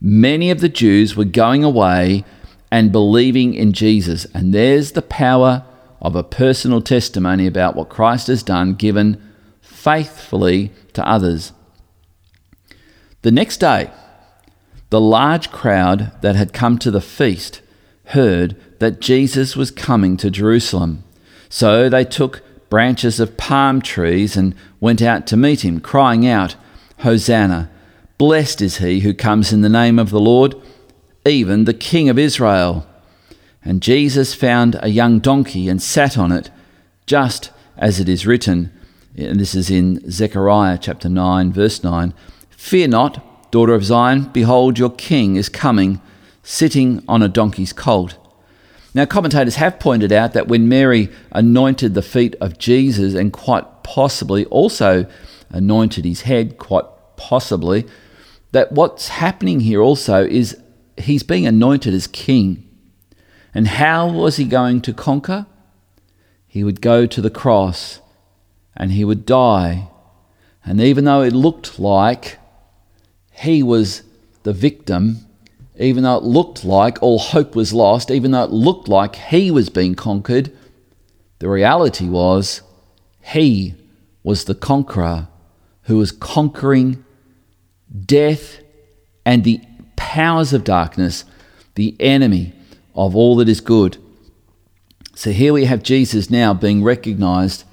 many 0.00 0.50
of 0.50 0.60
the 0.60 0.68
Jews 0.68 1.16
were 1.16 1.24
going 1.24 1.64
away 1.64 2.24
and 2.70 2.92
believing 2.92 3.54
in 3.54 3.72
Jesus. 3.72 4.26
And 4.34 4.52
there's 4.52 4.92
the 4.92 5.02
power 5.02 5.64
of 6.00 6.14
a 6.14 6.22
personal 6.22 6.80
testimony 6.80 7.46
about 7.46 7.74
what 7.74 7.88
Christ 7.88 8.26
has 8.28 8.42
done, 8.42 8.74
given 8.74 9.22
faithfully 9.60 10.72
to 10.92 11.06
others. 11.08 11.52
The 13.22 13.32
next 13.32 13.58
day, 13.58 13.90
the 14.90 15.00
large 15.00 15.50
crowd 15.50 16.12
that 16.22 16.36
had 16.36 16.52
come 16.52 16.78
to 16.78 16.90
the 16.90 17.00
feast 17.00 17.60
heard 18.06 18.56
that 18.78 19.00
Jesus 19.00 19.56
was 19.56 19.70
coming 19.70 20.16
to 20.18 20.30
Jerusalem. 20.30 21.02
So 21.48 21.88
they 21.88 22.04
took 22.04 22.42
branches 22.68 23.20
of 23.20 23.36
palm 23.36 23.80
trees 23.80 24.36
and 24.36 24.54
went 24.80 25.02
out 25.02 25.26
to 25.28 25.36
meet 25.36 25.64
him, 25.64 25.80
crying 25.80 26.26
out, 26.26 26.56
Hosanna! 27.00 27.70
Blessed 28.18 28.62
is 28.62 28.78
he 28.78 29.00
who 29.00 29.12
comes 29.12 29.52
in 29.52 29.60
the 29.60 29.68
name 29.68 29.98
of 29.98 30.10
the 30.10 30.20
Lord, 30.20 30.54
even 31.24 31.64
the 31.64 31.74
King 31.74 32.08
of 32.08 32.18
Israel. 32.18 32.86
And 33.62 33.82
Jesus 33.82 34.34
found 34.34 34.78
a 34.80 34.88
young 34.88 35.18
donkey 35.18 35.68
and 35.68 35.82
sat 35.82 36.16
on 36.16 36.32
it, 36.32 36.50
just 37.04 37.50
as 37.76 38.00
it 38.00 38.08
is 38.08 38.26
written 38.26 38.72
and 39.16 39.40
this 39.40 39.54
is 39.54 39.70
in 39.70 40.10
Zechariah 40.10 40.78
chapter 40.78 41.08
9, 41.08 41.52
verse 41.52 41.82
9 41.82 42.12
Fear 42.50 42.88
not, 42.88 43.50
daughter 43.50 43.72
of 43.72 43.84
Zion, 43.84 44.24
behold, 44.32 44.78
your 44.78 44.90
king 44.90 45.36
is 45.36 45.48
coming, 45.48 46.00
sitting 46.42 47.02
on 47.08 47.22
a 47.22 47.28
donkey's 47.28 47.72
colt. 47.72 48.16
Now, 48.96 49.04
commentators 49.04 49.56
have 49.56 49.78
pointed 49.78 50.10
out 50.10 50.32
that 50.32 50.48
when 50.48 50.70
Mary 50.70 51.10
anointed 51.30 51.92
the 51.92 52.00
feet 52.00 52.34
of 52.40 52.56
Jesus 52.56 53.12
and 53.12 53.30
quite 53.30 53.82
possibly 53.82 54.46
also 54.46 55.04
anointed 55.50 56.06
his 56.06 56.22
head, 56.22 56.56
quite 56.56 56.86
possibly, 57.14 57.86
that 58.52 58.72
what's 58.72 59.08
happening 59.08 59.60
here 59.60 59.82
also 59.82 60.24
is 60.24 60.58
he's 60.96 61.22
being 61.22 61.46
anointed 61.46 61.92
as 61.92 62.06
king. 62.06 62.66
And 63.52 63.68
how 63.68 64.08
was 64.08 64.38
he 64.38 64.46
going 64.46 64.80
to 64.80 64.94
conquer? 64.94 65.44
He 66.46 66.64
would 66.64 66.80
go 66.80 67.04
to 67.04 67.20
the 67.20 67.28
cross 67.28 68.00
and 68.74 68.92
he 68.92 69.04
would 69.04 69.26
die. 69.26 69.88
And 70.64 70.80
even 70.80 71.04
though 71.04 71.20
it 71.20 71.34
looked 71.34 71.78
like 71.78 72.38
he 73.30 73.62
was 73.62 74.04
the 74.44 74.54
victim, 74.54 75.26
even 75.78 76.04
though 76.04 76.16
it 76.16 76.22
looked 76.22 76.64
like 76.64 77.02
all 77.02 77.18
hope 77.18 77.54
was 77.54 77.72
lost, 77.72 78.10
even 78.10 78.30
though 78.30 78.44
it 78.44 78.50
looked 78.50 78.88
like 78.88 79.16
he 79.16 79.50
was 79.50 79.68
being 79.68 79.94
conquered, 79.94 80.50
the 81.38 81.48
reality 81.48 82.08
was 82.08 82.62
he 83.22 83.74
was 84.22 84.44
the 84.44 84.54
conqueror 84.54 85.28
who 85.82 85.98
was 85.98 86.12
conquering 86.12 87.04
death 88.04 88.60
and 89.24 89.44
the 89.44 89.60
powers 89.96 90.52
of 90.52 90.64
darkness, 90.64 91.24
the 91.74 91.96
enemy 92.00 92.52
of 92.94 93.14
all 93.14 93.36
that 93.36 93.48
is 93.48 93.60
good. 93.60 93.98
So 95.14 95.30
here 95.30 95.52
we 95.52 95.64
have 95.64 95.82
Jesus 95.82 96.30
now 96.30 96.54
being 96.54 96.82
recognized 96.82 97.64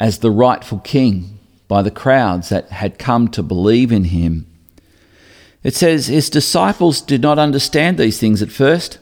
as 0.00 0.18
the 0.18 0.30
rightful 0.30 0.78
king 0.78 1.38
by 1.66 1.82
the 1.82 1.90
crowds 1.90 2.48
that 2.48 2.70
had 2.70 2.98
come 2.98 3.28
to 3.28 3.42
believe 3.42 3.92
in 3.92 4.04
him. 4.04 4.46
It 5.68 5.74
says, 5.74 6.06
His 6.06 6.30
disciples 6.30 7.02
did 7.02 7.20
not 7.20 7.38
understand 7.38 7.98
these 7.98 8.18
things 8.18 8.40
at 8.40 8.50
first, 8.50 8.98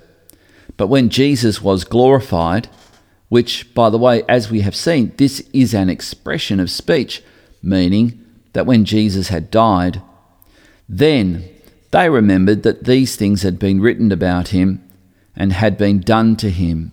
but 0.77 0.89
when 0.89 1.11
Jesus 1.11 1.63
was 1.63 1.85
glorified, 1.85 2.69
which, 3.29 3.73
by 3.73 3.89
the 3.89 3.99
way, 3.99 4.25
as 4.29 4.51
we 4.51 4.63
have 4.63 4.75
seen, 4.75 5.13
this 5.17 5.39
is 5.53 5.73
an 5.75 5.89
expression 5.89 6.59
of 6.59 6.69
speech, 6.69 7.23
meaning 7.63 8.21
that 8.53 8.67
when 8.67 8.85
Jesus 8.85 9.29
had 9.29 9.49
died, 9.49 10.03
then 10.89 11.49
they 11.93 12.11
remembered 12.11 12.65
that 12.65 12.83
these 12.83 13.15
things 13.15 13.43
had 13.43 13.61
been 13.61 13.81
written 13.81 14.11
about 14.11 14.49
him 14.49 14.85
and 15.37 15.53
had 15.53 15.79
been 15.79 16.01
done 16.01 16.35
to 16.35 16.51
him. 16.51 16.91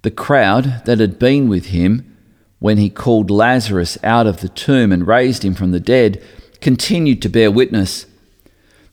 The 0.00 0.10
crowd 0.10 0.80
that 0.86 0.98
had 0.98 1.18
been 1.18 1.46
with 1.46 1.66
him 1.66 2.16
when 2.58 2.78
he 2.78 2.88
called 2.88 3.30
Lazarus 3.30 3.98
out 4.02 4.26
of 4.26 4.40
the 4.40 4.48
tomb 4.48 4.92
and 4.92 5.06
raised 5.06 5.44
him 5.44 5.54
from 5.54 5.72
the 5.72 5.78
dead, 5.78 6.22
continued 6.62 7.20
to 7.20 7.28
bear 7.28 7.50
witness. 7.50 8.06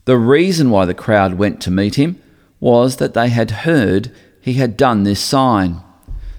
The 0.07 0.17
reason 0.17 0.69
why 0.69 0.85
the 0.85 0.93
crowd 0.93 1.33
went 1.33 1.59
to 1.63 1.69
meet 1.69 1.95
him 1.95 2.21
was 2.61 2.95
that 2.95 3.13
they 3.13 3.27
had 3.27 3.51
heard 3.51 4.09
he 4.39 4.53
had 4.53 4.77
done 4.77 5.03
this 5.03 5.19
sign. 5.19 5.81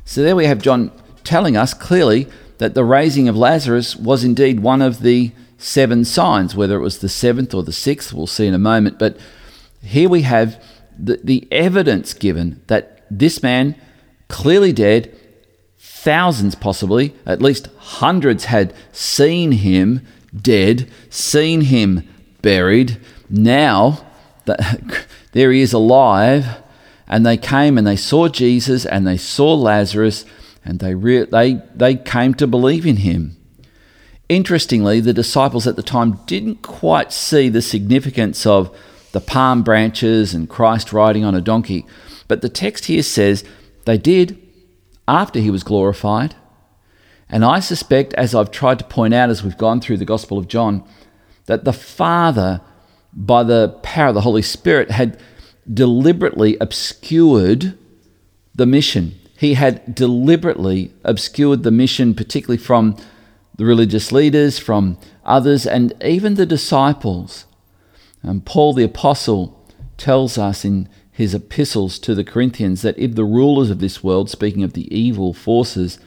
So 0.06 0.22
there 0.22 0.34
we 0.34 0.46
have 0.46 0.62
John 0.62 0.90
telling 1.22 1.54
us 1.54 1.74
clearly 1.74 2.28
that 2.56 2.72
the 2.72 2.82
raising 2.82 3.28
of 3.28 3.36
Lazarus 3.36 3.94
was 3.94 4.24
indeed 4.24 4.60
one 4.60 4.80
of 4.80 5.02
the 5.02 5.32
seven 5.58 6.06
signs, 6.06 6.56
whether 6.56 6.76
it 6.76 6.82
was 6.82 7.00
the 7.00 7.10
seventh 7.10 7.52
or 7.52 7.62
the 7.62 7.70
sixth, 7.70 8.14
we'll 8.14 8.26
see 8.26 8.46
in 8.46 8.54
a 8.54 8.58
moment. 8.58 8.98
But 8.98 9.18
here 9.82 10.08
we 10.08 10.22
have 10.22 10.64
the, 10.98 11.20
the 11.22 11.46
evidence 11.52 12.14
given 12.14 12.62
that 12.68 13.04
this 13.10 13.42
man, 13.42 13.74
clearly 14.28 14.72
dead, 14.72 15.14
thousands 15.76 16.54
possibly, 16.54 17.14
at 17.26 17.42
least 17.42 17.68
hundreds 17.76 18.46
had 18.46 18.72
seen 18.92 19.52
him 19.52 20.06
dead, 20.34 20.90
seen 21.10 21.60
him 21.60 22.08
buried. 22.40 22.98
Now 23.28 24.06
that 24.46 25.06
there 25.32 25.52
he 25.52 25.60
is 25.60 25.72
alive, 25.72 26.46
and 27.06 27.24
they 27.24 27.36
came 27.36 27.78
and 27.78 27.86
they 27.86 27.96
saw 27.96 28.28
Jesus 28.28 28.84
and 28.84 29.06
they 29.06 29.16
saw 29.16 29.54
Lazarus, 29.54 30.24
and 30.64 30.80
they, 30.80 30.94
re- 30.94 31.24
they, 31.24 31.62
they 31.74 31.96
came 31.96 32.34
to 32.34 32.46
believe 32.46 32.84
in 32.86 32.96
him. 32.96 33.36
Interestingly, 34.28 35.00
the 35.00 35.14
disciples 35.14 35.66
at 35.66 35.76
the 35.76 35.82
time 35.82 36.20
didn't 36.26 36.60
quite 36.62 37.12
see 37.12 37.48
the 37.48 37.62
significance 37.62 38.44
of 38.44 38.70
the 38.70 38.78
the 39.12 39.20
palm 39.20 39.62
branches 39.62 40.34
and 40.34 40.48
Christ 40.48 40.92
riding 40.92 41.24
on 41.24 41.34
a 41.34 41.40
donkey. 41.40 41.86
But 42.26 42.42
the 42.42 42.48
text 42.48 42.86
here 42.86 43.02
says 43.02 43.44
they 43.84 43.98
did 43.98 44.40
after 45.06 45.40
he 45.40 45.50
was 45.50 45.62
glorified. 45.62 46.36
And 47.28 47.44
I 47.44 47.60
suspect, 47.60 48.14
as 48.14 48.34
I've 48.34 48.50
tried 48.50 48.78
to 48.78 48.84
point 48.84 49.14
out 49.14 49.30
as 49.30 49.42
we've 49.42 49.58
gone 49.58 49.80
through 49.80 49.98
the 49.98 50.04
Gospel 50.04 50.38
of 50.38 50.48
John, 50.48 50.84
that 51.46 51.64
the 51.64 51.72
Father, 51.72 52.60
by 53.12 53.42
the 53.42 53.76
power 53.82 54.08
of 54.08 54.14
the 54.14 54.20
Holy 54.22 54.42
Spirit, 54.42 54.90
had 54.90 55.18
deliberately 55.72 56.56
obscured 56.60 57.76
the 58.54 58.66
mission. 58.66 59.14
He 59.36 59.54
had 59.54 59.94
deliberately 59.94 60.92
obscured 61.04 61.62
the 61.62 61.70
mission, 61.70 62.14
particularly 62.14 62.58
from 62.58 62.96
the 63.56 63.64
religious 63.64 64.12
leaders, 64.12 64.58
from 64.58 64.98
others, 65.24 65.66
and 65.66 65.92
even 66.04 66.34
the 66.34 66.46
disciples. 66.46 67.44
And 68.22 68.44
Paul 68.44 68.72
the 68.72 68.84
Apostle 68.84 69.54
tells 69.96 70.38
us 70.38 70.64
in 70.64 70.88
his 71.10 71.34
epistles 71.34 71.98
to 71.98 72.14
the 72.14 72.24
Corinthians 72.24 72.82
that 72.82 72.98
if 72.98 73.14
the 73.14 73.24
rulers 73.24 73.70
of 73.70 73.80
this 73.80 74.04
world, 74.04 74.30
speaking 74.30 74.62
of 74.62 74.72
the 74.72 74.92
evil 74.96 75.34
forces, 75.34 75.98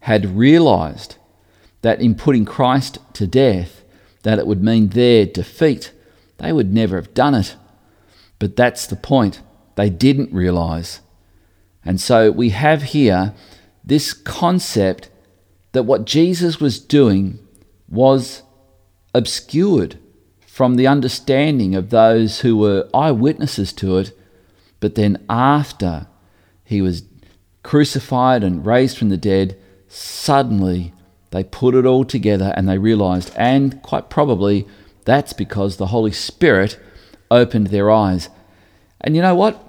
had 0.00 0.36
realized 0.36 1.16
that 1.82 2.00
in 2.00 2.14
putting 2.14 2.44
Christ 2.44 2.98
to 3.14 3.26
death, 3.26 3.82
that 4.22 4.38
it 4.38 4.46
would 4.46 4.62
mean 4.62 4.88
their 4.88 5.24
defeat, 5.24 5.92
they 6.40 6.52
would 6.52 6.72
never 6.72 6.96
have 6.96 7.14
done 7.14 7.34
it. 7.34 7.56
But 8.38 8.56
that's 8.56 8.86
the 8.86 8.96
point. 8.96 9.42
They 9.76 9.90
didn't 9.90 10.32
realize. 10.32 11.00
And 11.84 12.00
so 12.00 12.30
we 12.30 12.50
have 12.50 12.82
here 12.82 13.34
this 13.84 14.12
concept 14.12 15.10
that 15.72 15.84
what 15.84 16.04
Jesus 16.04 16.60
was 16.60 16.80
doing 16.80 17.38
was 17.88 18.42
obscured 19.14 19.98
from 20.46 20.74
the 20.74 20.86
understanding 20.86 21.74
of 21.74 21.90
those 21.90 22.40
who 22.40 22.56
were 22.56 22.88
eyewitnesses 22.92 23.72
to 23.74 23.98
it. 23.98 24.16
But 24.80 24.94
then, 24.94 25.24
after 25.28 26.06
he 26.64 26.80
was 26.80 27.04
crucified 27.62 28.42
and 28.42 28.64
raised 28.64 28.96
from 28.96 29.10
the 29.10 29.16
dead, 29.16 29.56
suddenly 29.88 30.92
they 31.30 31.44
put 31.44 31.74
it 31.74 31.86
all 31.86 32.04
together 32.04 32.52
and 32.56 32.68
they 32.68 32.78
realized, 32.78 33.32
and 33.36 33.82
quite 33.82 34.10
probably 34.10 34.66
that's 35.10 35.32
because 35.32 35.76
the 35.76 35.88
Holy 35.88 36.12
Spirit 36.12 36.78
opened 37.30 37.66
their 37.66 37.90
eyes. 37.90 38.28
And 39.00 39.16
you 39.16 39.22
know 39.22 39.34
what? 39.34 39.60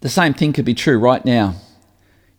The 0.00 0.08
same 0.08 0.32
thing 0.32 0.54
could 0.54 0.64
be 0.64 0.74
true 0.74 0.98
right 0.98 1.24
now. 1.24 1.56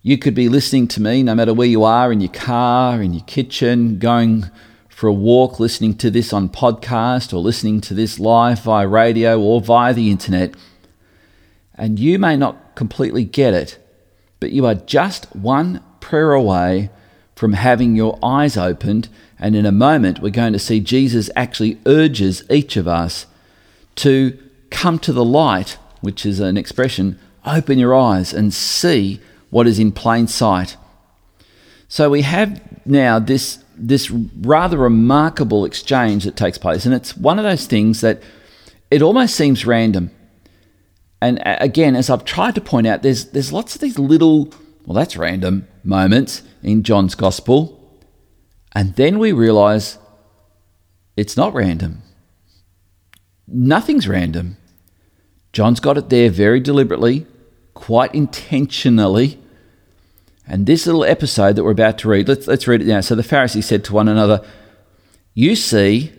You 0.01 0.17
could 0.17 0.33
be 0.33 0.49
listening 0.49 0.87
to 0.89 1.01
me 1.01 1.21
no 1.21 1.35
matter 1.35 1.53
where 1.53 1.67
you 1.67 1.83
are 1.83 2.11
in 2.11 2.19
your 2.19 2.31
car, 2.31 3.03
in 3.03 3.13
your 3.13 3.23
kitchen, 3.25 3.99
going 3.99 4.45
for 4.89 5.07
a 5.07 5.13
walk, 5.13 5.59
listening 5.59 5.95
to 5.97 6.09
this 6.09 6.33
on 6.33 6.49
podcast 6.49 7.33
or 7.33 7.37
listening 7.37 7.81
to 7.81 7.93
this 7.93 8.19
live 8.19 8.59
via 8.61 8.87
radio 8.87 9.39
or 9.39 9.61
via 9.61 9.93
the 9.93 10.09
internet. 10.09 10.55
And 11.75 11.99
you 11.99 12.17
may 12.17 12.35
not 12.35 12.75
completely 12.75 13.23
get 13.23 13.53
it, 13.53 13.77
but 14.39 14.51
you 14.51 14.65
are 14.65 14.75
just 14.75 15.35
one 15.35 15.83
prayer 15.99 16.33
away 16.33 16.89
from 17.35 17.53
having 17.53 17.95
your 17.95 18.17
eyes 18.23 18.57
opened. 18.57 19.07
And 19.41 19.55
in 19.55 19.65
a 19.65 19.71
moment, 19.71 20.21
we're 20.21 20.29
going 20.29 20.53
to 20.53 20.59
see 20.59 20.79
Jesus 20.79 21.29
actually 21.35 21.79
urges 21.87 22.43
each 22.49 22.77
of 22.77 22.87
us 22.87 23.25
to 23.95 24.37
come 24.69 24.99
to 24.99 25.11
the 25.11 25.25
light, 25.25 25.79
which 26.01 26.25
is 26.25 26.39
an 26.39 26.57
expression, 26.57 27.19
open 27.45 27.79
your 27.79 27.95
eyes 27.95 28.33
and 28.33 28.53
see 28.53 29.19
what 29.49 29.67
is 29.67 29.79
in 29.79 29.91
plain 29.91 30.27
sight. 30.27 30.77
So 31.87 32.09
we 32.11 32.21
have 32.21 32.61
now 32.85 33.17
this, 33.17 33.63
this 33.75 34.11
rather 34.11 34.77
remarkable 34.77 35.65
exchange 35.65 36.23
that 36.23 36.37
takes 36.37 36.59
place, 36.59 36.85
and 36.85 36.93
it's 36.93 37.17
one 37.17 37.39
of 37.39 37.43
those 37.43 37.65
things 37.65 38.01
that 38.01 38.21
it 38.91 39.01
almost 39.01 39.35
seems 39.35 39.65
random. 39.65 40.11
And 41.19 41.41
again, 41.43 41.95
as 41.95 42.09
I've 42.09 42.25
tried 42.25 42.55
to 42.55 42.61
point 42.61 42.87
out, 42.87 43.01
there's, 43.01 43.25
there's 43.31 43.51
lots 43.51 43.75
of 43.75 43.81
these 43.81 43.99
little, 43.99 44.53
well, 44.85 44.95
that's 44.95 45.17
random 45.17 45.67
moments 45.83 46.43
in 46.63 46.83
John's 46.83 47.15
Gospel. 47.15 47.80
And 48.73 48.95
then 48.95 49.19
we 49.19 49.31
realize 49.31 49.97
it's 51.17 51.35
not 51.35 51.53
random. 51.53 52.03
Nothing's 53.47 54.07
random. 54.07 54.57
John's 55.51 55.81
got 55.81 55.97
it 55.97 56.09
there 56.09 56.29
very 56.29 56.59
deliberately, 56.59 57.25
quite 57.73 58.15
intentionally. 58.15 59.37
And 60.47 60.65
this 60.65 60.85
little 60.85 61.03
episode 61.03 61.55
that 61.55 61.63
we're 61.63 61.71
about 61.71 61.97
to 61.99 62.09
read, 62.09 62.27
let's, 62.27 62.47
let's 62.47 62.67
read 62.67 62.81
it 62.81 62.87
now. 62.87 63.01
So 63.01 63.15
the 63.15 63.23
Pharisees 63.23 63.65
said 63.65 63.83
to 63.85 63.93
one 63.93 64.07
another, 64.07 64.45
You 65.33 65.55
see 65.55 66.13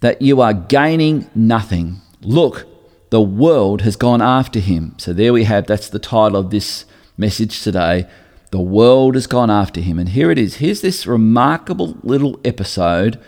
that 0.00 0.22
you 0.22 0.40
are 0.40 0.54
gaining 0.54 1.30
nothing. 1.34 2.00
Look, 2.22 2.66
the 3.10 3.20
world 3.20 3.82
has 3.82 3.96
gone 3.96 4.22
after 4.22 4.58
him. 4.58 4.94
So 4.98 5.12
there 5.12 5.32
we 5.32 5.44
have, 5.44 5.66
that's 5.66 5.90
the 5.90 5.98
title 5.98 6.38
of 6.38 6.50
this 6.50 6.86
message 7.18 7.62
today. 7.62 8.08
The 8.52 8.60
world 8.60 9.16
has 9.16 9.26
gone 9.26 9.50
after 9.50 9.80
him. 9.80 9.98
And 9.98 10.10
here 10.10 10.30
it 10.30 10.38
is. 10.38 10.56
Here's 10.56 10.82
this 10.82 11.06
remarkable 11.06 11.96
little 12.02 12.38
episode 12.44 13.18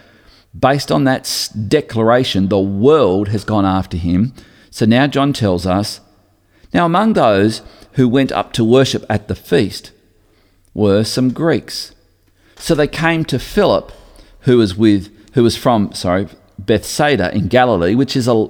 based 0.59 0.93
on 0.93 1.05
that 1.05 1.51
declaration. 1.69 2.49
The 2.49 2.61
world 2.61 3.29
has 3.29 3.45
gone 3.45 3.65
after 3.65 3.97
him. 3.97 4.33
So 4.71 4.87
now 4.87 5.07
John 5.07 5.33
tells 5.33 5.67
us 5.67 6.01
now, 6.75 6.85
among 6.85 7.13
those 7.13 7.63
who 7.93 8.09
went 8.09 8.33
up 8.33 8.53
to 8.55 8.65
worship 8.65 9.07
at 9.09 9.29
the 9.29 9.37
feast 9.37 9.93
were 10.75 11.05
some 11.05 11.33
Greeks. 11.33 11.95
So 12.57 12.75
they 12.75 12.89
came 12.89 13.25
to 13.27 13.39
Philip, 13.39 13.93
who 14.41 14.59
was 14.59 14.75
with 14.75 15.11
who 15.35 15.45
was 15.45 15.57
from 15.57 15.93
sorry 15.93 16.29
Bethsaida 16.59 17.33
in 17.33 17.47
Galilee, 17.47 17.95
which 17.95 18.17
is 18.17 18.27
a 18.27 18.49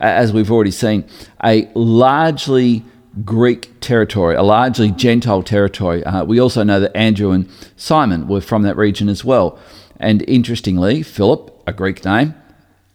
as 0.00 0.32
we've 0.32 0.50
already 0.50 0.70
seen 0.70 1.04
a 1.44 1.70
largely 1.74 2.84
Greek 3.24 3.80
territory, 3.80 4.34
a 4.34 4.42
largely 4.42 4.90
Gentile 4.90 5.42
territory. 5.42 6.04
Uh, 6.04 6.24
we 6.24 6.38
also 6.38 6.62
know 6.62 6.80
that 6.80 6.96
Andrew 6.96 7.30
and 7.30 7.48
Simon 7.76 8.28
were 8.28 8.40
from 8.40 8.62
that 8.62 8.76
region 8.76 9.08
as 9.08 9.24
well. 9.24 9.58
And 9.98 10.22
interestingly, 10.28 11.02
Philip, 11.02 11.62
a 11.66 11.72
Greek 11.72 12.04
name, 12.04 12.34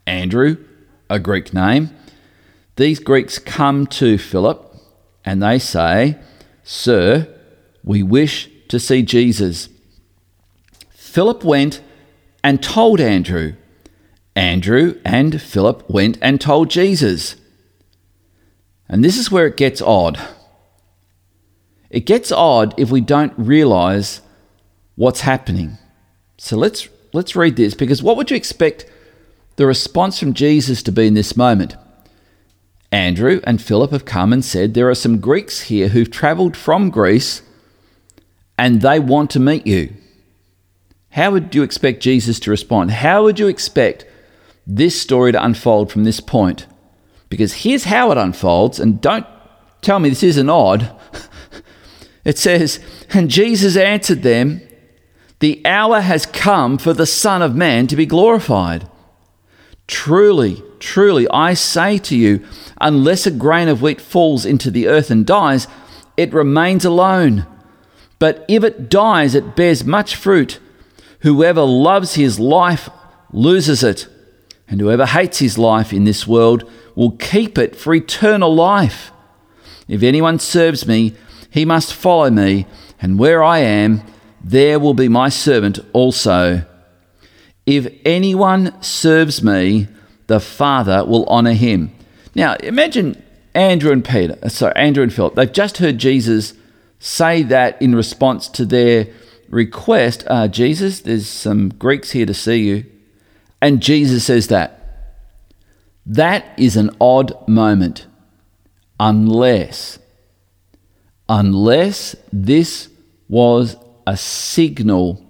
Andrew, 0.05 0.57
a 1.09 1.19
Greek 1.19 1.53
name, 1.53 1.89
these 2.75 2.99
Greeks 2.99 3.39
come 3.39 3.85
to 3.87 4.17
Philip 4.17 4.73
and 5.25 5.41
they 5.41 5.59
say, 5.59 6.17
Sir, 6.63 7.27
we 7.83 8.03
wish 8.03 8.49
to 8.69 8.79
see 8.79 9.01
Jesus. 9.01 9.69
Philip 10.89 11.43
went 11.43 11.81
and 12.43 12.63
told 12.63 12.99
Andrew. 12.99 13.53
Andrew 14.35 14.99
and 15.05 15.39
Philip 15.41 15.87
went 15.89 16.17
and 16.21 16.41
told 16.41 16.69
Jesus. 16.69 17.35
And 18.89 19.03
this 19.03 19.17
is 19.17 19.31
where 19.31 19.47
it 19.47 19.57
gets 19.57 19.81
odd. 19.81 20.19
It 21.89 22.05
gets 22.05 22.31
odd 22.31 22.73
if 22.77 22.89
we 22.89 23.01
don't 23.01 23.33
realize 23.37 24.21
what's 24.95 25.21
happening. 25.21 25.77
So 26.37 26.57
let's 26.57 26.89
let's 27.13 27.35
read 27.35 27.55
this 27.55 27.73
because 27.73 28.01
what 28.03 28.17
would 28.17 28.31
you 28.31 28.37
expect 28.37 28.85
the 29.55 29.67
response 29.67 30.19
from 30.19 30.33
Jesus 30.33 30.81
to 30.83 30.91
be 30.91 31.07
in 31.07 31.13
this 31.13 31.37
moment? 31.37 31.75
Andrew 32.91 33.41
and 33.43 33.61
Philip 33.61 33.91
have 33.91 34.05
come 34.05 34.31
and 34.31 34.45
said, 34.45 34.73
There 34.73 34.89
are 34.89 34.95
some 34.95 35.19
Greeks 35.19 35.61
here 35.61 35.89
who've 35.89 36.11
traveled 36.11 36.55
from 36.55 36.89
Greece 36.89 37.41
and 38.57 38.81
they 38.81 38.99
want 38.99 39.31
to 39.31 39.39
meet 39.39 39.65
you. 39.65 39.95
How 41.09 41.31
would 41.31 41.53
you 41.53 41.63
expect 41.63 42.01
Jesus 42.01 42.39
to 42.41 42.51
respond? 42.51 42.91
How 42.91 43.23
would 43.23 43.39
you 43.39 43.47
expect 43.47 44.05
this 44.65 44.99
story 44.99 45.31
to 45.31 45.43
unfold 45.43 45.91
from 45.91 46.03
this 46.03 46.19
point? 46.19 46.65
Because 47.33 47.53
here's 47.53 47.85
how 47.85 48.11
it 48.11 48.17
unfolds, 48.19 48.79
and 48.79 49.01
don't 49.01 49.25
tell 49.81 49.97
me 49.97 50.07
this 50.07 50.21
isn't 50.21 50.51
odd. 50.51 50.95
it 52.23 52.37
says, 52.37 52.79
And 53.09 53.27
Jesus 53.27 53.75
answered 53.75 54.21
them, 54.21 54.61
The 55.39 55.65
hour 55.65 56.01
has 56.01 56.27
come 56.27 56.77
for 56.77 56.93
the 56.93 57.07
Son 57.07 57.41
of 57.41 57.55
Man 57.55 57.87
to 57.87 57.95
be 57.95 58.05
glorified. 58.05 58.87
Truly, 59.87 60.61
truly, 60.77 61.27
I 61.29 61.55
say 61.55 61.97
to 61.97 62.15
you, 62.15 62.45
unless 62.79 63.25
a 63.25 63.31
grain 63.31 63.67
of 63.67 63.81
wheat 63.81 63.99
falls 63.99 64.45
into 64.45 64.69
the 64.69 64.87
earth 64.87 65.09
and 65.09 65.25
dies, 65.25 65.67
it 66.15 66.31
remains 66.33 66.85
alone. 66.85 67.47
But 68.19 68.45
if 68.47 68.63
it 68.63 68.91
dies, 68.91 69.33
it 69.33 69.55
bears 69.55 69.83
much 69.83 70.15
fruit. 70.15 70.59
Whoever 71.21 71.63
loves 71.63 72.13
his 72.13 72.39
life 72.39 72.91
loses 73.31 73.83
it, 73.83 74.07
and 74.67 74.79
whoever 74.79 75.05
hates 75.05 75.39
his 75.39 75.57
life 75.57 75.93
in 75.93 76.03
this 76.03 76.27
world 76.27 76.69
will 76.95 77.11
keep 77.11 77.57
it 77.57 77.75
for 77.75 77.93
eternal 77.93 78.53
life. 78.53 79.11
If 79.87 80.03
anyone 80.03 80.39
serves 80.39 80.87
me, 80.87 81.13
he 81.49 81.65
must 81.65 81.93
follow 81.93 82.29
me, 82.29 82.65
and 83.01 83.19
where 83.19 83.43
I 83.43 83.59
am, 83.59 84.01
there 84.43 84.79
will 84.79 84.93
be 84.93 85.07
my 85.07 85.29
servant 85.29 85.79
also. 85.93 86.65
If 87.65 87.87
anyone 88.03 88.81
serves 88.81 89.43
me, 89.43 89.87
the 90.27 90.39
Father 90.39 91.05
will 91.05 91.25
honor 91.25 91.53
him. 91.53 91.91
Now, 92.35 92.55
imagine 92.55 93.21
Andrew 93.53 93.91
and 93.91 94.03
Peter, 94.03 94.37
uh, 94.41 94.49
sorry, 94.49 94.75
Andrew 94.75 95.03
and 95.03 95.13
Philip. 95.13 95.35
They've 95.35 95.51
just 95.51 95.77
heard 95.77 95.97
Jesus 95.97 96.53
say 96.99 97.43
that 97.43 97.81
in 97.81 97.95
response 97.95 98.47
to 98.49 98.65
their 98.65 99.07
request 99.49 100.23
uh, 100.27 100.47
Jesus, 100.47 101.01
there's 101.01 101.27
some 101.27 101.69
Greeks 101.69 102.11
here 102.11 102.25
to 102.25 102.33
see 102.33 102.63
you. 102.63 102.85
And 103.63 103.81
Jesus 103.81 104.25
says 104.25 104.47
that. 104.47 105.15
That 106.05 106.53
is 106.59 106.75
an 106.75 106.89
odd 106.99 107.47
moment. 107.47 108.07
Unless, 108.99 109.99
unless 111.29 112.13
this 112.33 112.89
was 113.29 113.77
a 114.05 114.17
signal, 114.17 115.25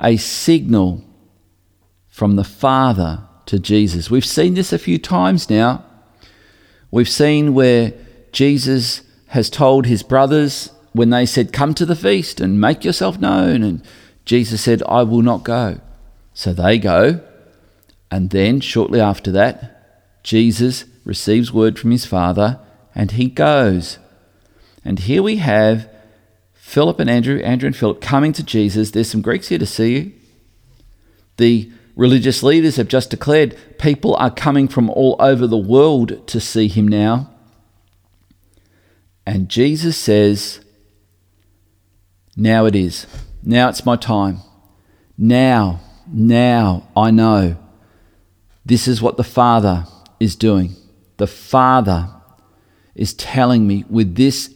a 0.00 0.16
signal 0.16 1.04
from 2.08 2.34
the 2.34 2.42
Father 2.42 3.22
to 3.46 3.60
Jesus. 3.60 4.10
We've 4.10 4.26
seen 4.26 4.54
this 4.54 4.72
a 4.72 4.78
few 4.78 4.98
times 4.98 5.48
now. 5.48 5.84
We've 6.90 7.08
seen 7.08 7.54
where 7.54 7.92
Jesus 8.32 9.02
has 9.28 9.48
told 9.48 9.86
his 9.86 10.02
brothers 10.02 10.72
when 10.94 11.10
they 11.10 11.26
said, 11.26 11.52
Come 11.52 11.74
to 11.74 11.86
the 11.86 11.94
feast 11.94 12.40
and 12.40 12.60
make 12.60 12.84
yourself 12.84 13.20
known. 13.20 13.62
And 13.62 13.84
Jesus 14.24 14.62
said, 14.62 14.82
I 14.88 15.04
will 15.04 15.22
not 15.22 15.44
go. 15.44 15.80
So 16.38 16.52
they 16.52 16.78
go. 16.78 17.20
And 18.12 18.30
then, 18.30 18.60
shortly 18.60 19.00
after 19.00 19.32
that, 19.32 20.22
Jesus 20.22 20.84
receives 21.04 21.52
word 21.52 21.80
from 21.80 21.90
his 21.90 22.06
Father 22.06 22.60
and 22.94 23.10
he 23.10 23.28
goes. 23.28 23.98
And 24.84 25.00
here 25.00 25.20
we 25.20 25.38
have 25.38 25.90
Philip 26.52 27.00
and 27.00 27.10
Andrew, 27.10 27.40
Andrew 27.40 27.66
and 27.66 27.76
Philip 27.76 28.00
coming 28.00 28.32
to 28.34 28.44
Jesus. 28.44 28.92
There's 28.92 29.10
some 29.10 29.20
Greeks 29.20 29.48
here 29.48 29.58
to 29.58 29.66
see 29.66 29.96
you. 29.96 30.12
The 31.38 31.72
religious 31.96 32.44
leaders 32.44 32.76
have 32.76 32.86
just 32.86 33.10
declared 33.10 33.58
people 33.80 34.14
are 34.14 34.30
coming 34.30 34.68
from 34.68 34.90
all 34.90 35.16
over 35.18 35.44
the 35.44 35.58
world 35.58 36.24
to 36.28 36.38
see 36.38 36.68
him 36.68 36.86
now. 36.86 37.30
And 39.26 39.48
Jesus 39.48 39.96
says, 39.96 40.60
Now 42.36 42.64
it 42.64 42.76
is. 42.76 43.08
Now 43.42 43.70
it's 43.70 43.84
my 43.84 43.96
time. 43.96 44.38
Now, 45.18 45.80
now 46.12 46.88
I 46.96 47.10
know. 47.10 47.56
This 48.64 48.86
is 48.86 49.00
what 49.00 49.16
the 49.16 49.24
Father 49.24 49.86
is 50.20 50.36
doing. 50.36 50.74
The 51.16 51.26
Father 51.26 52.10
is 52.94 53.14
telling 53.14 53.66
me 53.66 53.84
with 53.88 54.16
this 54.16 54.54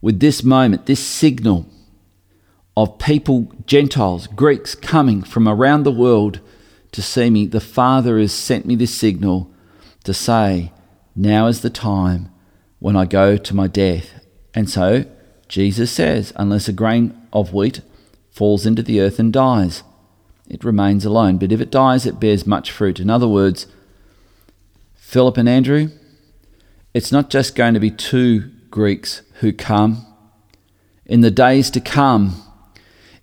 with 0.00 0.20
this 0.20 0.42
moment, 0.42 0.86
this 0.86 1.04
signal 1.04 1.66
of 2.76 2.98
people, 2.98 3.52
Gentiles, 3.66 4.26
Greeks 4.26 4.74
coming 4.74 5.22
from 5.22 5.48
around 5.48 5.82
the 5.82 5.90
world 5.90 6.40
to 6.92 7.02
see 7.02 7.30
me, 7.30 7.46
the 7.46 7.60
Father 7.60 8.18
has 8.18 8.32
sent 8.32 8.66
me 8.66 8.76
this 8.76 8.94
signal 8.94 9.50
to 10.04 10.14
say, 10.14 10.72
now 11.14 11.46
is 11.46 11.62
the 11.62 11.70
time 11.70 12.30
when 12.78 12.94
I 12.94 13.06
go 13.06 13.36
to 13.36 13.56
my 13.56 13.66
death. 13.66 14.24
And 14.54 14.68
so 14.68 15.04
Jesus 15.48 15.90
says, 15.90 16.32
unless 16.36 16.68
a 16.68 16.72
grain 16.72 17.20
of 17.32 17.52
wheat 17.52 17.80
falls 18.30 18.66
into 18.66 18.82
the 18.82 19.00
earth 19.00 19.18
and 19.18 19.32
dies, 19.32 19.82
it 20.48 20.64
remains 20.64 21.04
alone. 21.04 21.38
But 21.38 21.52
if 21.52 21.60
it 21.60 21.70
dies, 21.70 22.06
it 22.06 22.20
bears 22.20 22.46
much 22.46 22.70
fruit. 22.70 23.00
In 23.00 23.10
other 23.10 23.28
words, 23.28 23.66
Philip 24.94 25.36
and 25.36 25.48
Andrew, 25.48 25.90
it's 26.94 27.12
not 27.12 27.30
just 27.30 27.54
going 27.54 27.74
to 27.74 27.80
be 27.80 27.90
two 27.90 28.50
Greeks 28.70 29.22
who 29.40 29.52
come. 29.52 30.06
In 31.04 31.20
the 31.20 31.30
days 31.30 31.70
to 31.70 31.80
come, 31.80 32.42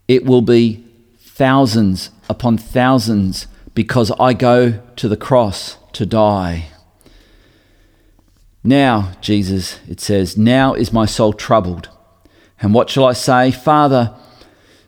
it 0.07 0.25
will 0.25 0.41
be 0.41 0.85
thousands 1.19 2.09
upon 2.29 2.57
thousands 2.57 3.47
because 3.73 4.11
I 4.19 4.33
go 4.33 4.81
to 4.95 5.07
the 5.07 5.17
cross 5.17 5.77
to 5.93 6.05
die. 6.05 6.67
Now, 8.63 9.11
Jesus, 9.19 9.79
it 9.89 9.99
says, 9.99 10.37
now 10.37 10.73
is 10.73 10.93
my 10.93 11.05
soul 11.05 11.33
troubled. 11.33 11.89
And 12.61 12.73
what 12.73 12.89
shall 12.89 13.05
I 13.05 13.13
say? 13.13 13.51
Father, 13.51 14.15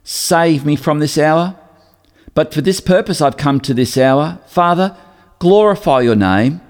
save 0.03 0.65
me 0.65 0.77
from 0.77 0.99
this 0.99 1.17
hour. 1.17 1.57
But 2.35 2.53
for 2.53 2.61
this 2.61 2.79
purpose 2.79 3.21
I've 3.21 3.37
come 3.37 3.59
to 3.61 3.73
this 3.73 3.97
hour. 3.97 4.39
Father, 4.45 4.95
glorify 5.39 6.01
your 6.01 6.15
name. 6.15 6.61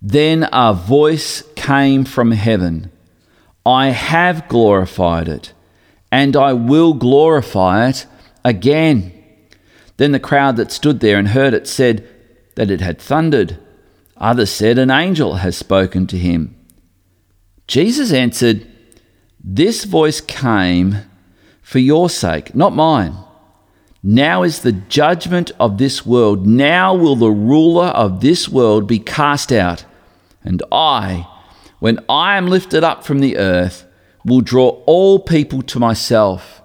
Then 0.00 0.48
a 0.52 0.72
voice 0.72 1.42
came 1.54 2.06
from 2.06 2.30
heaven 2.30 2.90
I 3.66 3.88
have 3.88 4.46
glorified 4.46 5.26
it, 5.26 5.52
and 6.12 6.36
I 6.36 6.52
will 6.52 6.94
glorify 6.94 7.88
it 7.88 8.06
again. 8.44 9.12
Then 9.96 10.12
the 10.12 10.20
crowd 10.20 10.56
that 10.56 10.70
stood 10.70 11.00
there 11.00 11.18
and 11.18 11.28
heard 11.28 11.52
it 11.52 11.66
said 11.66 12.08
that 12.54 12.70
it 12.70 12.80
had 12.80 13.00
thundered. 13.00 13.58
Others 14.18 14.52
said, 14.52 14.78
An 14.78 14.92
angel 14.92 15.36
has 15.36 15.56
spoken 15.56 16.06
to 16.06 16.16
him. 16.16 16.54
Jesus 17.66 18.12
answered, 18.12 18.64
This 19.42 19.82
voice 19.82 20.20
came 20.20 20.98
for 21.60 21.80
your 21.80 22.08
sake, 22.08 22.54
not 22.54 22.72
mine. 22.72 23.16
Now 24.08 24.44
is 24.44 24.60
the 24.60 24.70
judgment 24.70 25.50
of 25.58 25.78
this 25.78 26.06
world. 26.06 26.46
Now 26.46 26.94
will 26.94 27.16
the 27.16 27.32
ruler 27.32 27.86
of 27.86 28.20
this 28.20 28.48
world 28.48 28.86
be 28.86 29.00
cast 29.00 29.50
out. 29.50 29.84
And 30.44 30.62
I, 30.70 31.26
when 31.80 31.98
I 32.08 32.36
am 32.36 32.46
lifted 32.46 32.84
up 32.84 33.02
from 33.02 33.18
the 33.18 33.36
earth, 33.36 33.84
will 34.24 34.42
draw 34.42 34.80
all 34.86 35.18
people 35.18 35.60
to 35.62 35.80
myself. 35.80 36.62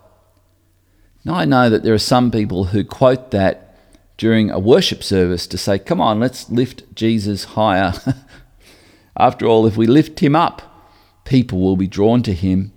Now, 1.26 1.34
I 1.34 1.46
know 1.46 1.68
that 1.68 1.82
there 1.82 1.96
are 1.96 1.98
some 1.98 2.30
people 2.30 2.66
who 2.66 2.84
quote 2.84 3.32
that 3.32 3.76
during 4.18 4.52
a 4.52 4.60
worship 4.60 5.02
service 5.02 5.48
to 5.48 5.58
say, 5.58 5.80
come 5.80 6.00
on, 6.00 6.20
let's 6.20 6.48
lift 6.52 6.94
Jesus 6.94 7.46
higher. 7.56 7.94
After 9.18 9.48
all, 9.48 9.66
if 9.66 9.76
we 9.76 9.88
lift 9.88 10.20
him 10.20 10.36
up, 10.36 10.62
people 11.26 11.60
will 11.60 11.76
be 11.76 11.88
drawn 11.88 12.22
to 12.22 12.36
him. 12.36 12.72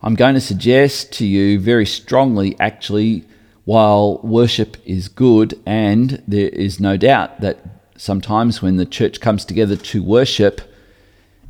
I'm 0.00 0.14
going 0.14 0.34
to 0.34 0.40
suggest 0.40 1.12
to 1.14 1.26
you 1.26 1.58
very 1.58 1.86
strongly, 1.86 2.54
actually, 2.60 3.24
while 3.64 4.20
worship 4.22 4.76
is 4.84 5.08
good, 5.08 5.60
and 5.66 6.22
there 6.28 6.48
is 6.48 6.78
no 6.78 6.96
doubt 6.96 7.40
that 7.40 7.58
sometimes 7.96 8.62
when 8.62 8.76
the 8.76 8.86
church 8.86 9.20
comes 9.20 9.44
together 9.44 9.76
to 9.76 10.02
worship, 10.02 10.60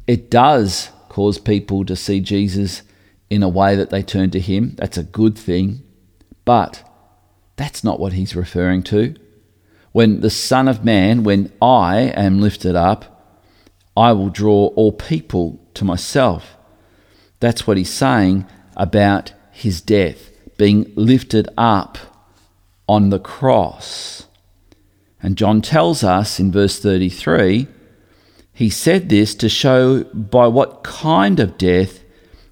it 0.06 0.30
does 0.30 0.90
cause 1.08 1.38
people 1.38 1.84
to 1.84 1.96
see 1.96 2.20
Jesus 2.20 2.82
in 3.28 3.42
a 3.42 3.48
way 3.48 3.74
that 3.74 3.90
they 3.90 4.02
turn 4.02 4.30
to 4.30 4.40
him. 4.40 4.74
That's 4.76 4.96
a 4.96 5.02
good 5.02 5.36
thing. 5.36 5.82
But 6.44 6.88
that's 7.56 7.82
not 7.82 7.98
what 7.98 8.12
he's 8.12 8.36
referring 8.36 8.82
to. 8.84 9.14
When 9.92 10.20
the 10.20 10.30
Son 10.30 10.68
of 10.68 10.84
Man, 10.84 11.24
when 11.24 11.52
I 11.60 12.12
am 12.14 12.40
lifted 12.40 12.76
up, 12.76 13.40
I 13.96 14.12
will 14.12 14.28
draw 14.28 14.68
all 14.68 14.92
people 14.92 15.58
to 15.74 15.84
myself. 15.84 16.55
That's 17.40 17.66
what 17.66 17.76
he's 17.76 17.90
saying 17.90 18.46
about 18.76 19.32
his 19.52 19.80
death, 19.80 20.30
being 20.56 20.92
lifted 20.96 21.48
up 21.56 21.98
on 22.88 23.10
the 23.10 23.18
cross. 23.18 24.26
And 25.22 25.36
John 25.36 25.62
tells 25.62 26.04
us 26.04 26.38
in 26.38 26.52
verse 26.52 26.78
33 26.78 27.68
he 28.56 28.70
said 28.70 29.10
this 29.10 29.34
to 29.34 29.50
show 29.50 30.04
by 30.04 30.46
what 30.46 30.82
kind 30.82 31.40
of 31.40 31.58
death 31.58 32.00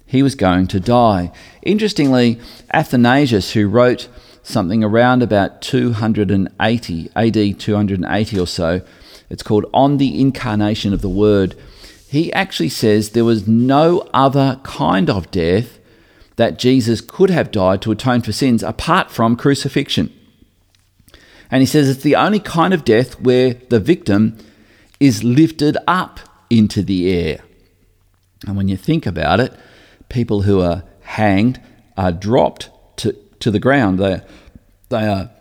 he 0.05 0.21
was 0.21 0.35
going 0.35 0.67
to 0.67 0.79
die. 0.79 1.31
Interestingly, 1.63 2.39
Athanasius, 2.71 3.53
who 3.53 3.67
wrote 3.67 4.07
something 4.43 4.83
around 4.83 5.23
about 5.23 5.63
280 5.63 7.09
AD 7.15 7.59
280 7.59 8.39
or 8.39 8.45
so, 8.45 8.81
it's 9.31 9.41
called 9.41 9.65
On 9.73 9.97
the 9.97 10.21
Incarnation 10.21 10.93
of 10.93 11.01
the 11.01 11.09
Word. 11.09 11.55
He 12.07 12.31
actually 12.33 12.69
says 12.69 13.09
there 13.09 13.25
was 13.25 13.47
no 13.47 14.07
other 14.13 14.59
kind 14.63 15.09
of 15.09 15.31
death 15.31 15.79
that 16.35 16.59
Jesus 16.59 17.01
could 17.01 17.29
have 17.29 17.51
died 17.51 17.81
to 17.81 17.91
atone 17.91 18.21
for 18.21 18.31
sins 18.31 18.63
apart 18.63 19.09
from 19.09 19.35
crucifixion. 19.35 20.13
And 21.51 21.61
he 21.61 21.65
says 21.65 21.89
it's 21.89 22.03
the 22.03 22.15
only 22.15 22.39
kind 22.39 22.73
of 22.73 22.85
death 22.85 23.19
where 23.21 23.53
the 23.53 23.79
victim 23.79 24.37
is 24.99 25.23
lifted 25.23 25.77
up 25.87 26.19
into 26.49 26.81
the 26.83 27.11
air. 27.11 27.39
And 28.45 28.57
when 28.57 28.67
you 28.67 28.77
think 28.77 29.05
about 29.05 29.39
it, 29.39 29.53
people 30.09 30.43
who 30.43 30.61
are 30.61 30.83
hanged 31.01 31.61
are 31.97 32.11
dropped 32.11 32.69
to, 32.97 33.13
to 33.39 33.51
the 33.51 33.59
ground. 33.59 33.99
They, 33.99 34.21
they 34.89 35.07
are 35.07 35.31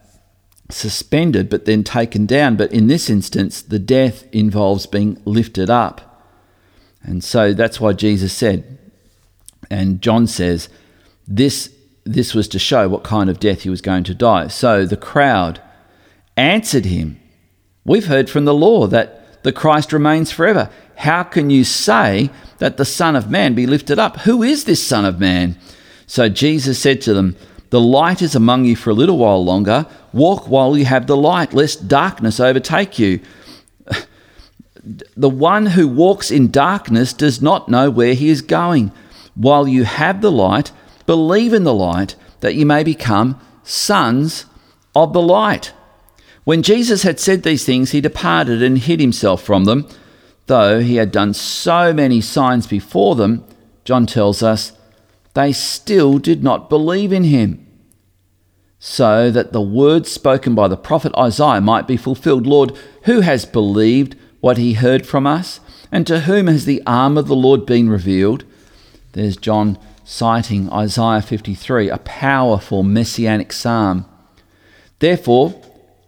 suspended 0.70 1.48
but 1.48 1.64
then 1.64 1.84
taken 1.84 2.26
down. 2.26 2.56
But 2.56 2.72
in 2.72 2.86
this 2.86 3.10
instance, 3.10 3.62
the 3.62 3.78
death 3.78 4.24
involves 4.32 4.86
being 4.86 5.20
lifted 5.24 5.70
up. 5.70 6.13
And 7.04 7.22
so 7.22 7.52
that's 7.52 7.80
why 7.80 7.92
Jesus 7.92 8.32
said, 8.32 8.78
and 9.70 10.00
John 10.02 10.26
says, 10.26 10.68
this, 11.26 11.72
this 12.04 12.34
was 12.34 12.48
to 12.48 12.58
show 12.58 12.88
what 12.88 13.04
kind 13.04 13.30
of 13.30 13.40
death 13.40 13.62
he 13.62 13.70
was 13.70 13.80
going 13.80 14.04
to 14.04 14.14
die. 14.14 14.48
So 14.48 14.84
the 14.84 14.96
crowd 14.96 15.60
answered 16.36 16.86
him, 16.86 17.20
We've 17.86 18.06
heard 18.06 18.30
from 18.30 18.46
the 18.46 18.54
law 18.54 18.86
that 18.86 19.42
the 19.42 19.52
Christ 19.52 19.92
remains 19.92 20.32
forever. 20.32 20.70
How 20.96 21.22
can 21.22 21.50
you 21.50 21.64
say 21.64 22.30
that 22.58 22.78
the 22.78 22.84
Son 22.86 23.14
of 23.14 23.30
Man 23.30 23.54
be 23.54 23.66
lifted 23.66 23.98
up? 23.98 24.20
Who 24.20 24.42
is 24.42 24.64
this 24.64 24.84
Son 24.84 25.04
of 25.04 25.20
Man? 25.20 25.58
So 26.06 26.30
Jesus 26.30 26.78
said 26.78 27.02
to 27.02 27.12
them, 27.12 27.36
The 27.68 27.80
light 27.80 28.22
is 28.22 28.34
among 28.34 28.64
you 28.64 28.74
for 28.74 28.88
a 28.88 28.94
little 28.94 29.18
while 29.18 29.44
longer. 29.44 29.86
Walk 30.14 30.48
while 30.48 30.78
you 30.78 30.86
have 30.86 31.06
the 31.06 31.16
light, 31.16 31.52
lest 31.52 31.88
darkness 31.88 32.40
overtake 32.40 32.98
you. 32.98 33.20
The 35.16 35.30
one 35.30 35.66
who 35.66 35.88
walks 35.88 36.30
in 36.30 36.50
darkness 36.50 37.12
does 37.12 37.40
not 37.40 37.68
know 37.68 37.90
where 37.90 38.14
he 38.14 38.28
is 38.28 38.42
going. 38.42 38.92
While 39.34 39.66
you 39.66 39.84
have 39.84 40.20
the 40.20 40.30
light, 40.30 40.72
believe 41.06 41.52
in 41.52 41.64
the 41.64 41.74
light, 41.74 42.16
that 42.40 42.54
you 42.54 42.66
may 42.66 42.84
become 42.84 43.40
sons 43.62 44.44
of 44.94 45.12
the 45.12 45.22
light. 45.22 45.72
When 46.44 46.62
Jesus 46.62 47.02
had 47.02 47.18
said 47.18 47.42
these 47.42 47.64
things, 47.64 47.92
he 47.92 48.00
departed 48.02 48.62
and 48.62 48.78
hid 48.78 49.00
himself 49.00 49.42
from 49.42 49.64
them. 49.64 49.88
Though 50.46 50.80
he 50.80 50.96
had 50.96 51.10
done 51.10 51.32
so 51.32 51.94
many 51.94 52.20
signs 52.20 52.66
before 52.66 53.14
them, 53.14 53.44
John 53.84 54.04
tells 54.04 54.42
us, 54.42 54.72
they 55.32 55.52
still 55.52 56.18
did 56.18 56.44
not 56.44 56.68
believe 56.68 57.12
in 57.12 57.24
him. 57.24 57.66
So 58.78 59.30
that 59.30 59.52
the 59.52 59.62
words 59.62 60.12
spoken 60.12 60.54
by 60.54 60.68
the 60.68 60.76
prophet 60.76 61.12
Isaiah 61.16 61.62
might 61.62 61.88
be 61.88 61.96
fulfilled 61.96 62.46
Lord, 62.46 62.76
who 63.04 63.20
has 63.20 63.46
believed 63.46 64.16
what 64.44 64.58
he 64.58 64.74
heard 64.74 65.06
from 65.06 65.26
us? 65.26 65.58
And 65.90 66.06
to 66.06 66.20
whom 66.20 66.48
has 66.48 66.66
the 66.66 66.82
arm 66.86 67.16
of 67.16 67.28
the 67.28 67.34
Lord 67.34 67.64
been 67.64 67.88
revealed? 67.88 68.44
There's 69.12 69.38
John 69.38 69.78
citing 70.04 70.70
Isaiah 70.70 71.22
53, 71.22 71.88
a 71.88 71.96
powerful 71.96 72.82
messianic 72.82 73.54
psalm. 73.54 74.04
Therefore, 74.98 75.58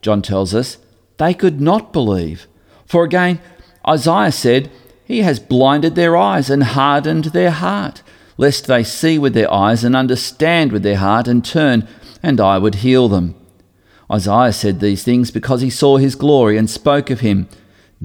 John 0.02 0.20
tells 0.20 0.54
us, 0.54 0.76
they 1.16 1.32
could 1.32 1.62
not 1.62 1.94
believe. 1.94 2.46
For 2.84 3.04
again, 3.04 3.40
Isaiah 3.88 4.32
said, 4.32 4.70
He 5.06 5.20
has 5.20 5.40
blinded 5.40 5.94
their 5.94 6.14
eyes 6.14 6.50
and 6.50 6.62
hardened 6.62 7.26
their 7.26 7.52
heart, 7.52 8.02
lest 8.36 8.66
they 8.66 8.84
see 8.84 9.18
with 9.18 9.32
their 9.32 9.50
eyes 9.50 9.82
and 9.82 9.96
understand 9.96 10.72
with 10.72 10.82
their 10.82 10.98
heart 10.98 11.26
and 11.26 11.42
turn, 11.42 11.88
and 12.22 12.38
I 12.38 12.58
would 12.58 12.76
heal 12.76 13.08
them. 13.08 13.34
Isaiah 14.12 14.52
said 14.52 14.80
these 14.80 15.04
things 15.04 15.30
because 15.30 15.62
he 15.62 15.70
saw 15.70 15.96
his 15.96 16.14
glory 16.14 16.58
and 16.58 16.68
spoke 16.68 17.08
of 17.08 17.20
him. 17.20 17.48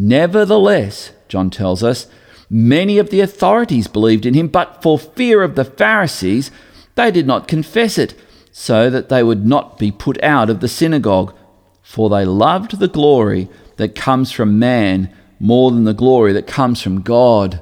Nevertheless, 0.03 1.11
John 1.27 1.51
tells 1.51 1.83
us, 1.83 2.07
many 2.49 2.97
of 2.97 3.11
the 3.11 3.21
authorities 3.21 3.87
believed 3.87 4.25
in 4.25 4.33
him, 4.33 4.47
but 4.47 4.81
for 4.81 4.97
fear 4.97 5.43
of 5.43 5.53
the 5.53 5.63
Pharisees, 5.63 6.49
they 6.95 7.11
did 7.11 7.27
not 7.27 7.47
confess 7.47 7.99
it, 7.99 8.15
so 8.51 8.89
that 8.89 9.09
they 9.09 9.21
would 9.21 9.45
not 9.45 9.77
be 9.77 9.91
put 9.91 10.21
out 10.23 10.49
of 10.49 10.59
the 10.59 10.67
synagogue. 10.67 11.35
For 11.83 12.09
they 12.09 12.25
loved 12.25 12.79
the 12.79 12.87
glory 12.87 13.47
that 13.77 13.93
comes 13.93 14.31
from 14.31 14.57
man 14.57 15.15
more 15.39 15.69
than 15.69 15.83
the 15.83 15.93
glory 15.93 16.33
that 16.33 16.47
comes 16.47 16.81
from 16.81 17.01
God. 17.01 17.61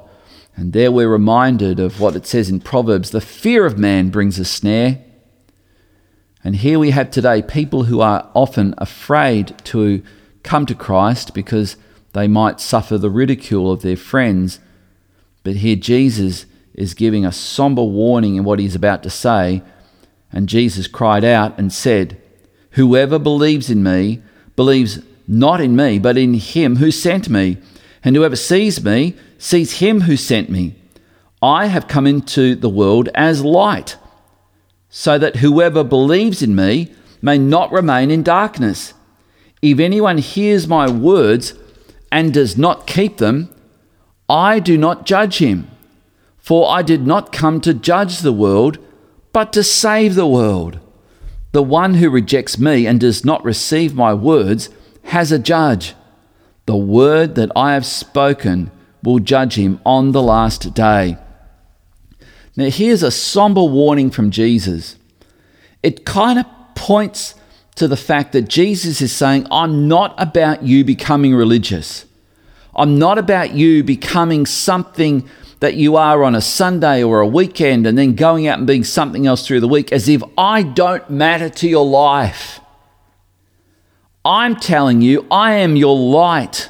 And 0.56 0.72
there 0.72 0.90
we're 0.90 1.10
reminded 1.10 1.78
of 1.78 2.00
what 2.00 2.16
it 2.16 2.24
says 2.24 2.48
in 2.48 2.60
Proverbs 2.60 3.10
the 3.10 3.20
fear 3.20 3.66
of 3.66 3.78
man 3.78 4.08
brings 4.08 4.38
a 4.38 4.46
snare. 4.46 5.04
And 6.42 6.56
here 6.56 6.78
we 6.78 6.92
have 6.92 7.10
today 7.10 7.42
people 7.42 7.84
who 7.84 8.00
are 8.00 8.30
often 8.32 8.74
afraid 8.78 9.52
to 9.64 10.02
come 10.42 10.64
to 10.64 10.74
Christ 10.74 11.34
because 11.34 11.76
they 12.12 12.28
might 12.28 12.60
suffer 12.60 12.98
the 12.98 13.10
ridicule 13.10 13.70
of 13.70 13.82
their 13.82 13.96
friends. 13.96 14.60
But 15.42 15.56
here 15.56 15.76
Jesus 15.76 16.46
is 16.74 16.94
giving 16.94 17.24
a 17.24 17.32
somber 17.32 17.82
warning 17.82 18.36
in 18.36 18.44
what 18.44 18.58
he 18.58 18.66
is 18.66 18.74
about 18.74 19.02
to 19.04 19.10
say. 19.10 19.62
And 20.32 20.48
Jesus 20.48 20.86
cried 20.86 21.24
out 21.24 21.58
and 21.58 21.72
said, 21.72 22.20
Whoever 22.72 23.18
believes 23.18 23.70
in 23.70 23.82
me 23.82 24.22
believes 24.56 25.00
not 25.26 25.60
in 25.60 25.76
me, 25.76 25.98
but 25.98 26.18
in 26.18 26.34
him 26.34 26.76
who 26.76 26.90
sent 26.90 27.28
me. 27.28 27.58
And 28.02 28.16
whoever 28.16 28.36
sees 28.36 28.82
me 28.82 29.16
sees 29.38 29.78
him 29.78 30.02
who 30.02 30.16
sent 30.16 30.50
me. 30.50 30.74
I 31.42 31.66
have 31.66 31.88
come 31.88 32.06
into 32.06 32.54
the 32.54 32.68
world 32.68 33.08
as 33.14 33.44
light, 33.44 33.96
so 34.90 35.18
that 35.18 35.36
whoever 35.36 35.82
believes 35.82 36.42
in 36.42 36.54
me 36.54 36.92
may 37.22 37.38
not 37.38 37.72
remain 37.72 38.10
in 38.10 38.22
darkness. 38.22 38.92
If 39.62 39.78
anyone 39.78 40.18
hears 40.18 40.66
my 40.66 40.90
words 40.90 41.54
and 42.10 42.34
does 42.34 42.56
not 42.56 42.86
keep 42.86 43.18
them, 43.18 43.54
I 44.28 44.58
do 44.58 44.76
not 44.76 45.06
judge 45.06 45.38
him. 45.38 45.70
For 46.38 46.70
I 46.70 46.82
did 46.82 47.06
not 47.06 47.32
come 47.32 47.60
to 47.60 47.74
judge 47.74 48.20
the 48.20 48.32
world, 48.32 48.78
but 49.32 49.52
to 49.52 49.62
save 49.62 50.14
the 50.14 50.26
world. 50.26 50.80
The 51.52 51.62
one 51.62 51.94
who 51.94 52.10
rejects 52.10 52.58
me 52.58 52.86
and 52.86 53.00
does 53.00 53.24
not 53.24 53.44
receive 53.44 53.94
my 53.94 54.14
words 54.14 54.68
has 55.04 55.32
a 55.32 55.38
judge. 55.38 55.94
The 56.66 56.76
word 56.76 57.34
that 57.34 57.50
I 57.56 57.74
have 57.74 57.86
spoken 57.86 58.70
will 59.02 59.18
judge 59.18 59.56
him 59.56 59.80
on 59.84 60.12
the 60.12 60.22
last 60.22 60.74
day. 60.74 61.18
Now, 62.56 62.70
here's 62.70 63.02
a 63.02 63.10
somber 63.10 63.62
warning 63.62 64.10
from 64.10 64.30
Jesus. 64.30 64.96
It 65.82 66.04
kind 66.04 66.38
of 66.38 66.46
points 66.74 67.34
to 67.80 67.88
the 67.88 67.96
fact 67.96 68.32
that 68.32 68.46
Jesus 68.46 69.00
is 69.00 69.10
saying, 69.10 69.46
I'm 69.50 69.88
not 69.88 70.14
about 70.18 70.62
you 70.62 70.84
becoming 70.84 71.34
religious. 71.34 72.04
I'm 72.76 72.98
not 72.98 73.16
about 73.16 73.54
you 73.54 73.82
becoming 73.82 74.44
something 74.44 75.26
that 75.60 75.76
you 75.76 75.96
are 75.96 76.22
on 76.22 76.34
a 76.34 76.42
Sunday 76.42 77.02
or 77.02 77.20
a 77.20 77.26
weekend 77.26 77.86
and 77.86 77.96
then 77.96 78.16
going 78.16 78.46
out 78.46 78.58
and 78.58 78.66
being 78.66 78.84
something 78.84 79.26
else 79.26 79.46
through 79.46 79.60
the 79.60 79.68
week 79.68 79.92
as 79.92 80.10
if 80.10 80.22
I 80.36 80.62
don't 80.62 81.08
matter 81.08 81.48
to 81.48 81.68
your 81.68 81.86
life. 81.86 82.60
I'm 84.26 84.56
telling 84.56 85.00
you, 85.00 85.26
I 85.30 85.52
am 85.54 85.74
your 85.74 85.96
light. 85.96 86.68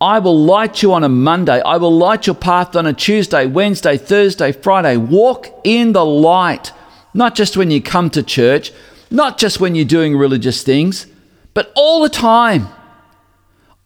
I 0.00 0.20
will 0.20 0.38
light 0.38 0.80
you 0.80 0.92
on 0.92 1.02
a 1.02 1.08
Monday. 1.08 1.60
I 1.60 1.76
will 1.78 1.96
light 1.96 2.28
your 2.28 2.36
path 2.36 2.76
on 2.76 2.86
a 2.86 2.92
Tuesday, 2.92 3.46
Wednesday, 3.46 3.96
Thursday, 3.96 4.52
Friday. 4.52 4.96
Walk 4.96 5.48
in 5.64 5.92
the 5.92 6.04
light, 6.04 6.70
not 7.14 7.34
just 7.34 7.56
when 7.56 7.72
you 7.72 7.82
come 7.82 8.10
to 8.10 8.22
church, 8.22 8.70
not 9.10 9.38
just 9.38 9.60
when 9.60 9.74
you're 9.74 9.84
doing 9.84 10.16
religious 10.16 10.62
things, 10.62 11.06
but 11.54 11.72
all 11.74 12.02
the 12.02 12.08
time. 12.08 12.68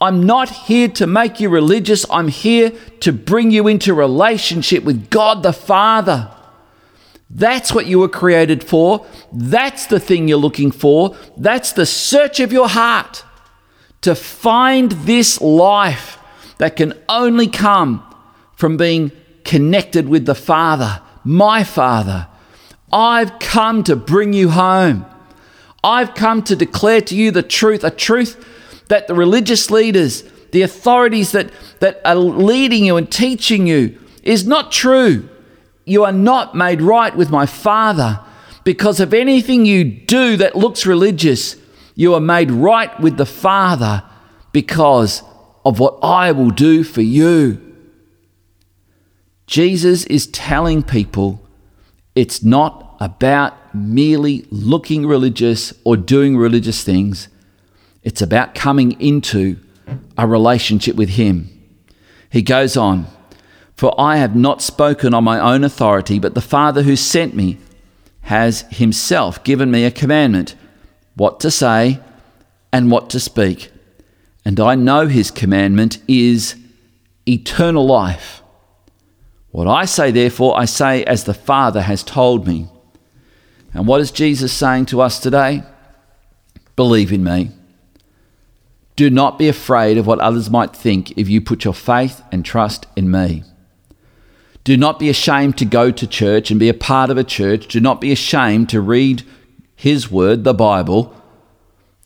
I'm 0.00 0.24
not 0.24 0.48
here 0.48 0.88
to 0.88 1.06
make 1.06 1.38
you 1.38 1.48
religious. 1.48 2.04
I'm 2.10 2.28
here 2.28 2.72
to 3.00 3.12
bring 3.12 3.52
you 3.52 3.68
into 3.68 3.94
relationship 3.94 4.82
with 4.82 5.10
God 5.10 5.44
the 5.44 5.52
Father. 5.52 6.28
That's 7.30 7.72
what 7.72 7.86
you 7.86 8.00
were 8.00 8.08
created 8.08 8.64
for. 8.64 9.06
That's 9.32 9.86
the 9.86 10.00
thing 10.00 10.28
you're 10.28 10.38
looking 10.38 10.70
for. 10.70 11.16
That's 11.36 11.72
the 11.72 11.86
search 11.86 12.40
of 12.40 12.52
your 12.52 12.68
heart 12.68 13.24
to 14.02 14.14
find 14.14 14.92
this 14.92 15.40
life 15.40 16.18
that 16.58 16.76
can 16.76 16.94
only 17.08 17.46
come 17.46 18.04
from 18.56 18.76
being 18.76 19.12
connected 19.44 20.08
with 20.08 20.26
the 20.26 20.34
Father, 20.34 21.00
my 21.24 21.64
Father. 21.64 22.26
I've 22.92 23.38
come 23.38 23.82
to 23.84 23.96
bring 23.96 24.32
you 24.32 24.50
home. 24.50 25.06
I've 25.84 26.14
come 26.14 26.42
to 26.44 26.56
declare 26.56 27.00
to 27.02 27.14
you 27.14 27.30
the 27.30 27.42
truth, 27.42 27.84
a 27.84 27.90
truth 27.90 28.84
that 28.88 29.08
the 29.08 29.14
religious 29.14 29.70
leaders, 29.70 30.22
the 30.52 30.62
authorities 30.62 31.32
that, 31.32 31.50
that 31.80 32.00
are 32.04 32.14
leading 32.14 32.84
you 32.84 32.96
and 32.96 33.10
teaching 33.10 33.66
you 33.66 33.98
is 34.22 34.46
not 34.46 34.70
true. 34.70 35.28
You 35.84 36.04
are 36.04 36.12
not 36.12 36.54
made 36.54 36.80
right 36.80 37.14
with 37.16 37.30
my 37.30 37.46
Father 37.46 38.20
because 38.64 39.00
of 39.00 39.12
anything 39.12 39.64
you 39.64 39.84
do 39.84 40.36
that 40.36 40.54
looks 40.54 40.86
religious. 40.86 41.56
You 41.94 42.14
are 42.14 42.20
made 42.20 42.50
right 42.50 42.98
with 43.00 43.16
the 43.16 43.26
Father 43.26 44.04
because 44.52 45.22
of 45.64 45.78
what 45.78 45.98
I 46.02 46.32
will 46.32 46.50
do 46.50 46.84
for 46.84 47.02
you. 47.02 47.60
Jesus 49.46 50.04
is 50.04 50.28
telling 50.28 50.82
people 50.82 51.46
it's 52.14 52.42
not 52.42 52.96
about 53.00 53.56
merely 53.74 54.46
looking 54.50 55.06
religious 55.06 55.72
or 55.84 55.96
doing 55.96 56.36
religious 56.36 56.84
things. 56.84 57.28
It's 58.02 58.22
about 58.22 58.54
coming 58.54 59.00
into 59.00 59.58
a 60.16 60.26
relationship 60.26 60.96
with 60.96 61.10
Him. 61.10 61.48
He 62.30 62.42
goes 62.42 62.76
on, 62.76 63.06
For 63.76 63.98
I 64.00 64.16
have 64.16 64.34
not 64.34 64.62
spoken 64.62 65.14
on 65.14 65.24
my 65.24 65.38
own 65.38 65.64
authority, 65.64 66.18
but 66.18 66.34
the 66.34 66.40
Father 66.40 66.82
who 66.82 66.96
sent 66.96 67.34
me 67.34 67.58
has 68.22 68.64
Himself 68.70 69.42
given 69.44 69.70
me 69.70 69.84
a 69.84 69.90
commandment 69.90 70.54
what 71.14 71.40
to 71.40 71.50
say 71.50 72.00
and 72.72 72.90
what 72.90 73.10
to 73.10 73.20
speak. 73.20 73.70
And 74.44 74.58
I 74.58 74.74
know 74.74 75.06
His 75.06 75.30
commandment 75.30 75.98
is 76.08 76.56
eternal 77.28 77.86
life. 77.86 78.42
What 79.50 79.68
I 79.68 79.84
say, 79.84 80.10
therefore, 80.10 80.58
I 80.58 80.64
say 80.64 81.04
as 81.04 81.24
the 81.24 81.34
Father 81.34 81.82
has 81.82 82.02
told 82.02 82.46
me. 82.46 82.68
And 83.74 83.86
what 83.86 84.00
is 84.00 84.10
Jesus 84.10 84.52
saying 84.52 84.86
to 84.86 85.00
us 85.00 85.18
today? 85.18 85.62
Believe 86.76 87.12
in 87.12 87.24
me. 87.24 87.50
Do 88.96 89.08
not 89.08 89.38
be 89.38 89.48
afraid 89.48 89.96
of 89.96 90.06
what 90.06 90.20
others 90.20 90.50
might 90.50 90.76
think 90.76 91.16
if 91.18 91.28
you 91.28 91.40
put 91.40 91.64
your 91.64 91.74
faith 91.74 92.22
and 92.30 92.44
trust 92.44 92.86
in 92.94 93.10
me. 93.10 93.44
Do 94.64 94.76
not 94.76 94.98
be 94.98 95.08
ashamed 95.08 95.58
to 95.58 95.64
go 95.64 95.90
to 95.90 96.06
church 96.06 96.50
and 96.50 96.60
be 96.60 96.68
a 96.68 96.74
part 96.74 97.10
of 97.10 97.16
a 97.16 97.24
church. 97.24 97.66
Do 97.66 97.80
not 97.80 98.00
be 98.00 98.12
ashamed 98.12 98.68
to 98.68 98.80
read 98.80 99.24
His 99.74 100.10
Word, 100.10 100.44
the 100.44 100.54
Bible. 100.54 101.14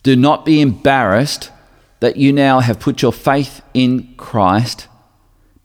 Do 0.01 0.15
not 0.15 0.45
be 0.45 0.61
embarrassed 0.61 1.51
that 1.99 2.17
you 2.17 2.31
now 2.31 2.61
have 2.61 2.79
put 2.79 3.01
your 3.01 3.13
faith 3.13 3.61
in 3.73 4.15
Christ. 4.15 4.87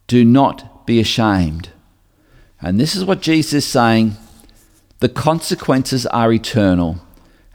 Do 0.07 0.25
not 0.25 0.87
be 0.87 1.01
ashamed. 1.01 1.71
And 2.61 2.79
this 2.79 2.95
is 2.95 3.05
what 3.05 3.21
Jesus 3.21 3.53
is 3.53 3.65
saying 3.65 4.17
the 5.03 5.09
consequences 5.11 6.07
are 6.07 6.33
eternal. 6.33 6.99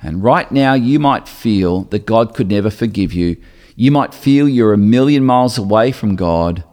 And 0.02 0.24
right 0.24 0.50
now, 0.52 0.76
you 0.76 1.00
might 1.00 1.28
feel 1.28 1.82
that 1.86 2.06
God 2.06 2.36
could 2.36 2.50
never 2.50 2.70
forgive 2.70 3.12
you 3.12 3.38
you 3.80 3.92
might 3.92 4.12
feel 4.12 4.50
you're 4.50 4.74
a 4.74 4.78
million 4.78 5.24
miles 5.24 5.60
away 5.60 5.92
from 5.92 6.16
God, 6.16 6.64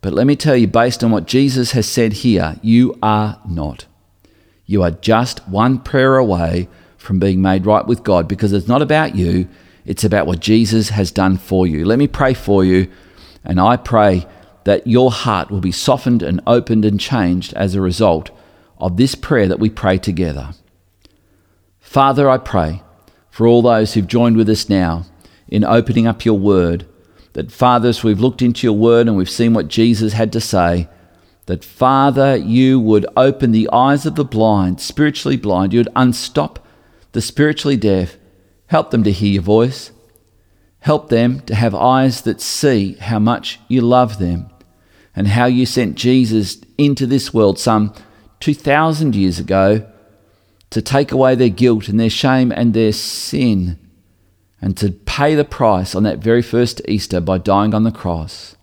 but 0.00 0.14
let 0.14 0.26
me 0.26 0.36
tell 0.36 0.56
you, 0.56 0.66
based 0.66 1.04
on 1.04 1.10
what 1.10 1.26
Jesus 1.26 1.72
has 1.72 1.86
said 1.86 2.14
here, 2.14 2.56
you 2.62 2.98
are 3.02 3.38
not. 3.46 3.84
You 4.64 4.82
are 4.82 4.90
just 4.90 5.46
one 5.46 5.78
prayer 5.78 6.16
away 6.16 6.70
from 6.96 7.18
being 7.18 7.42
made 7.42 7.66
right 7.66 7.86
with 7.86 8.02
God 8.02 8.26
because 8.26 8.54
it's 8.54 8.66
not 8.66 8.80
about 8.80 9.14
you, 9.14 9.48
It's 9.84 10.02
about 10.02 10.26
what 10.26 10.40
Jesus 10.40 10.88
has 10.88 11.12
done 11.12 11.36
for 11.36 11.66
you. 11.66 11.84
Let 11.84 11.98
me 11.98 12.08
pray 12.08 12.32
for 12.32 12.64
you, 12.64 12.90
and 13.44 13.60
I 13.60 13.76
pray 13.76 14.26
that 14.64 14.86
your 14.86 15.12
heart 15.12 15.50
will 15.50 15.60
be 15.60 15.72
softened 15.72 16.22
and 16.22 16.40
opened 16.46 16.86
and 16.86 16.98
changed 16.98 17.52
as 17.52 17.74
a 17.74 17.82
result 17.82 18.30
of 18.78 18.96
this 18.96 19.14
prayer 19.14 19.48
that 19.48 19.58
we 19.58 19.70
pray 19.70 19.98
together. 19.98 20.54
Father, 21.80 22.28
I 22.28 22.38
pray 22.38 22.82
for 23.30 23.46
all 23.46 23.62
those 23.62 23.94
who've 23.94 24.06
joined 24.06 24.36
with 24.36 24.48
us 24.48 24.68
now 24.68 25.04
in 25.48 25.64
opening 25.64 26.06
up 26.06 26.24
your 26.24 26.38
word, 26.38 26.86
that 27.34 27.52
fathers, 27.52 28.02
we've 28.02 28.20
looked 28.20 28.42
into 28.42 28.66
your 28.66 28.76
word 28.76 29.06
and 29.06 29.16
we've 29.16 29.30
seen 29.30 29.54
what 29.54 29.68
Jesus 29.68 30.12
had 30.12 30.32
to 30.32 30.40
say, 30.40 30.88
that 31.46 31.64
Father, 31.64 32.36
you 32.36 32.80
would 32.80 33.06
open 33.16 33.52
the 33.52 33.68
eyes 33.72 34.04
of 34.04 34.16
the 34.16 34.24
blind, 34.24 34.80
spiritually 34.80 35.36
blind, 35.36 35.72
you 35.72 35.80
would 35.80 35.88
unstop 35.94 36.66
the 37.12 37.20
spiritually 37.20 37.76
deaf, 37.76 38.16
help 38.66 38.90
them 38.90 39.04
to 39.04 39.12
hear 39.12 39.34
your 39.34 39.42
voice, 39.42 39.92
help 40.80 41.08
them 41.08 41.40
to 41.40 41.54
have 41.54 41.74
eyes 41.74 42.22
that 42.22 42.40
see 42.40 42.94
how 42.94 43.18
much 43.18 43.60
you 43.68 43.80
love 43.80 44.18
them 44.18 44.50
and 45.14 45.28
how 45.28 45.46
you 45.46 45.64
sent 45.64 45.96
Jesus 45.96 46.58
into 46.76 47.06
this 47.06 47.32
world 47.32 47.58
some 47.58 47.94
2,000 48.40 49.14
years 49.14 49.38
ago 49.38 49.86
to 50.70 50.82
take 50.82 51.12
away 51.12 51.34
their 51.34 51.48
guilt 51.48 51.88
and 51.88 51.98
their 51.98 52.10
shame 52.10 52.52
and 52.52 52.74
their 52.74 52.92
sin 52.92 53.78
and 54.60 54.76
to 54.76 54.90
pay 54.90 55.34
the 55.34 55.44
price 55.44 55.94
on 55.94 56.02
that 56.04 56.18
very 56.18 56.42
first 56.42 56.80
Easter 56.88 57.20
by 57.20 57.38
dying 57.38 57.74
on 57.74 57.84
the 57.84 57.92
cross. 57.92 58.56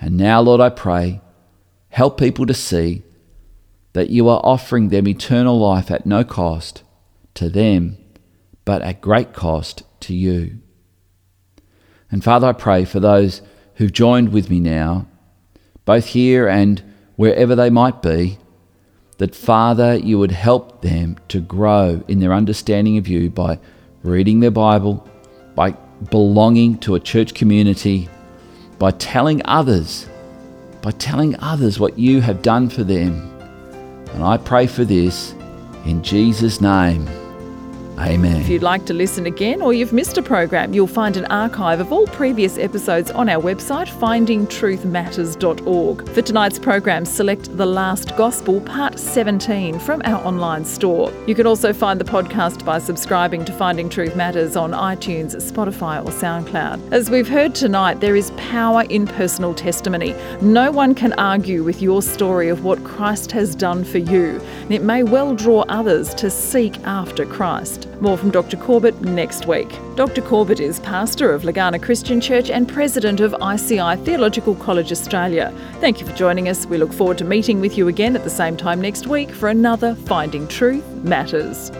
And 0.00 0.16
now, 0.16 0.40
Lord, 0.40 0.60
I 0.60 0.70
pray, 0.70 1.20
help 1.90 2.18
people 2.18 2.46
to 2.46 2.54
see 2.54 3.02
that 3.92 4.10
you 4.10 4.28
are 4.28 4.40
offering 4.42 4.88
them 4.88 5.08
eternal 5.08 5.58
life 5.58 5.90
at 5.90 6.06
no 6.06 6.24
cost 6.24 6.82
to 7.34 7.48
them, 7.48 7.96
but 8.64 8.82
at 8.82 9.00
great 9.00 9.32
cost 9.32 9.82
to 10.00 10.14
you. 10.14 10.58
And 12.10 12.22
Father, 12.22 12.48
I 12.48 12.52
pray 12.52 12.84
for 12.84 13.00
those 13.00 13.42
who've 13.76 13.92
joined 13.92 14.32
with 14.32 14.50
me 14.50 14.60
now, 14.60 15.06
both 15.84 16.06
here 16.06 16.48
and 16.48 16.82
wherever 17.16 17.54
they 17.54 17.70
might 17.70 18.02
be, 18.02 18.38
that 19.18 19.34
Father, 19.34 19.96
you 19.96 20.18
would 20.18 20.32
help 20.32 20.82
them 20.82 21.16
to 21.28 21.40
grow 21.40 22.02
in 22.08 22.20
their 22.20 22.32
understanding 22.32 22.98
of 22.98 23.06
you 23.06 23.30
by 23.30 23.58
reading 24.02 24.40
their 24.40 24.50
Bible, 24.50 25.08
by 25.54 25.70
belonging 26.10 26.78
to 26.78 26.94
a 26.94 27.00
church 27.00 27.34
community, 27.34 28.08
by 28.78 28.90
telling 28.92 29.40
others, 29.44 30.08
by 30.82 30.90
telling 30.92 31.38
others 31.38 31.78
what 31.78 31.98
you 31.98 32.20
have 32.20 32.42
done 32.42 32.68
for 32.68 32.84
them. 32.84 33.30
And 34.12 34.22
I 34.22 34.36
pray 34.36 34.66
for 34.66 34.84
this 34.84 35.32
in 35.84 36.02
Jesus' 36.02 36.60
name. 36.60 37.08
Amen. 38.04 38.36
If 38.36 38.50
you'd 38.50 38.62
like 38.62 38.84
to 38.86 38.92
listen 38.92 39.24
again 39.24 39.62
or 39.62 39.72
you've 39.72 39.94
missed 39.94 40.18
a 40.18 40.22
program, 40.22 40.74
you'll 40.74 40.86
find 40.86 41.16
an 41.16 41.24
archive 41.26 41.80
of 41.80 41.90
all 41.90 42.06
previous 42.08 42.58
episodes 42.58 43.10
on 43.10 43.30
our 43.30 43.42
website, 43.42 43.88
findingtruthmatters.org. 43.88 46.08
For 46.10 46.20
tonight's 46.20 46.58
program, 46.58 47.06
select 47.06 47.56
The 47.56 47.64
Last 47.64 48.14
Gospel, 48.16 48.60
Part 48.60 48.98
17 48.98 49.78
from 49.78 50.02
our 50.04 50.22
online 50.22 50.66
store. 50.66 51.10
You 51.26 51.34
can 51.34 51.46
also 51.46 51.72
find 51.72 51.98
the 51.98 52.04
podcast 52.04 52.62
by 52.64 52.78
subscribing 52.78 53.46
to 53.46 53.52
Finding 53.52 53.88
Truth 53.88 54.16
Matters 54.16 54.54
on 54.54 54.72
iTunes, 54.72 55.34
Spotify, 55.36 56.04
or 56.04 56.10
SoundCloud. 56.10 56.92
As 56.92 57.08
we've 57.08 57.28
heard 57.28 57.54
tonight, 57.54 58.00
there 58.00 58.16
is 58.16 58.32
power 58.32 58.82
in 58.90 59.06
personal 59.06 59.54
testimony. 59.54 60.14
No 60.42 60.70
one 60.70 60.94
can 60.94 61.14
argue 61.14 61.62
with 61.62 61.80
your 61.80 62.02
story 62.02 62.50
of 62.50 62.64
what 62.64 62.84
Christ 62.84 63.32
has 63.32 63.54
done 63.54 63.82
for 63.82 63.96
you, 63.96 64.42
and 64.62 64.72
it 64.72 64.82
may 64.82 65.02
well 65.02 65.34
draw 65.34 65.64
others 65.68 66.12
to 66.16 66.28
seek 66.28 66.78
after 66.80 67.24
Christ. 67.24 67.88
More 68.04 68.18
from 68.18 68.32
Dr. 68.32 68.58
Corbett 68.58 69.00
next 69.00 69.46
week. 69.46 69.78
Dr. 69.96 70.20
Corbett 70.20 70.60
is 70.60 70.78
pastor 70.80 71.32
of 71.32 71.44
Legana 71.44 71.82
Christian 71.82 72.20
Church 72.20 72.50
and 72.50 72.68
president 72.68 73.20
of 73.20 73.34
ICI 73.40 73.96
Theological 74.04 74.54
College 74.56 74.92
Australia. 74.92 75.54
Thank 75.80 76.00
you 76.00 76.06
for 76.06 76.12
joining 76.12 76.50
us. 76.50 76.66
We 76.66 76.76
look 76.76 76.92
forward 76.92 77.16
to 77.16 77.24
meeting 77.24 77.62
with 77.62 77.78
you 77.78 77.88
again 77.88 78.14
at 78.14 78.22
the 78.22 78.28
same 78.28 78.58
time 78.58 78.78
next 78.78 79.06
week 79.06 79.30
for 79.30 79.48
another 79.48 79.94
Finding 79.94 80.46
Truth 80.46 80.86
Matters. 81.02 81.70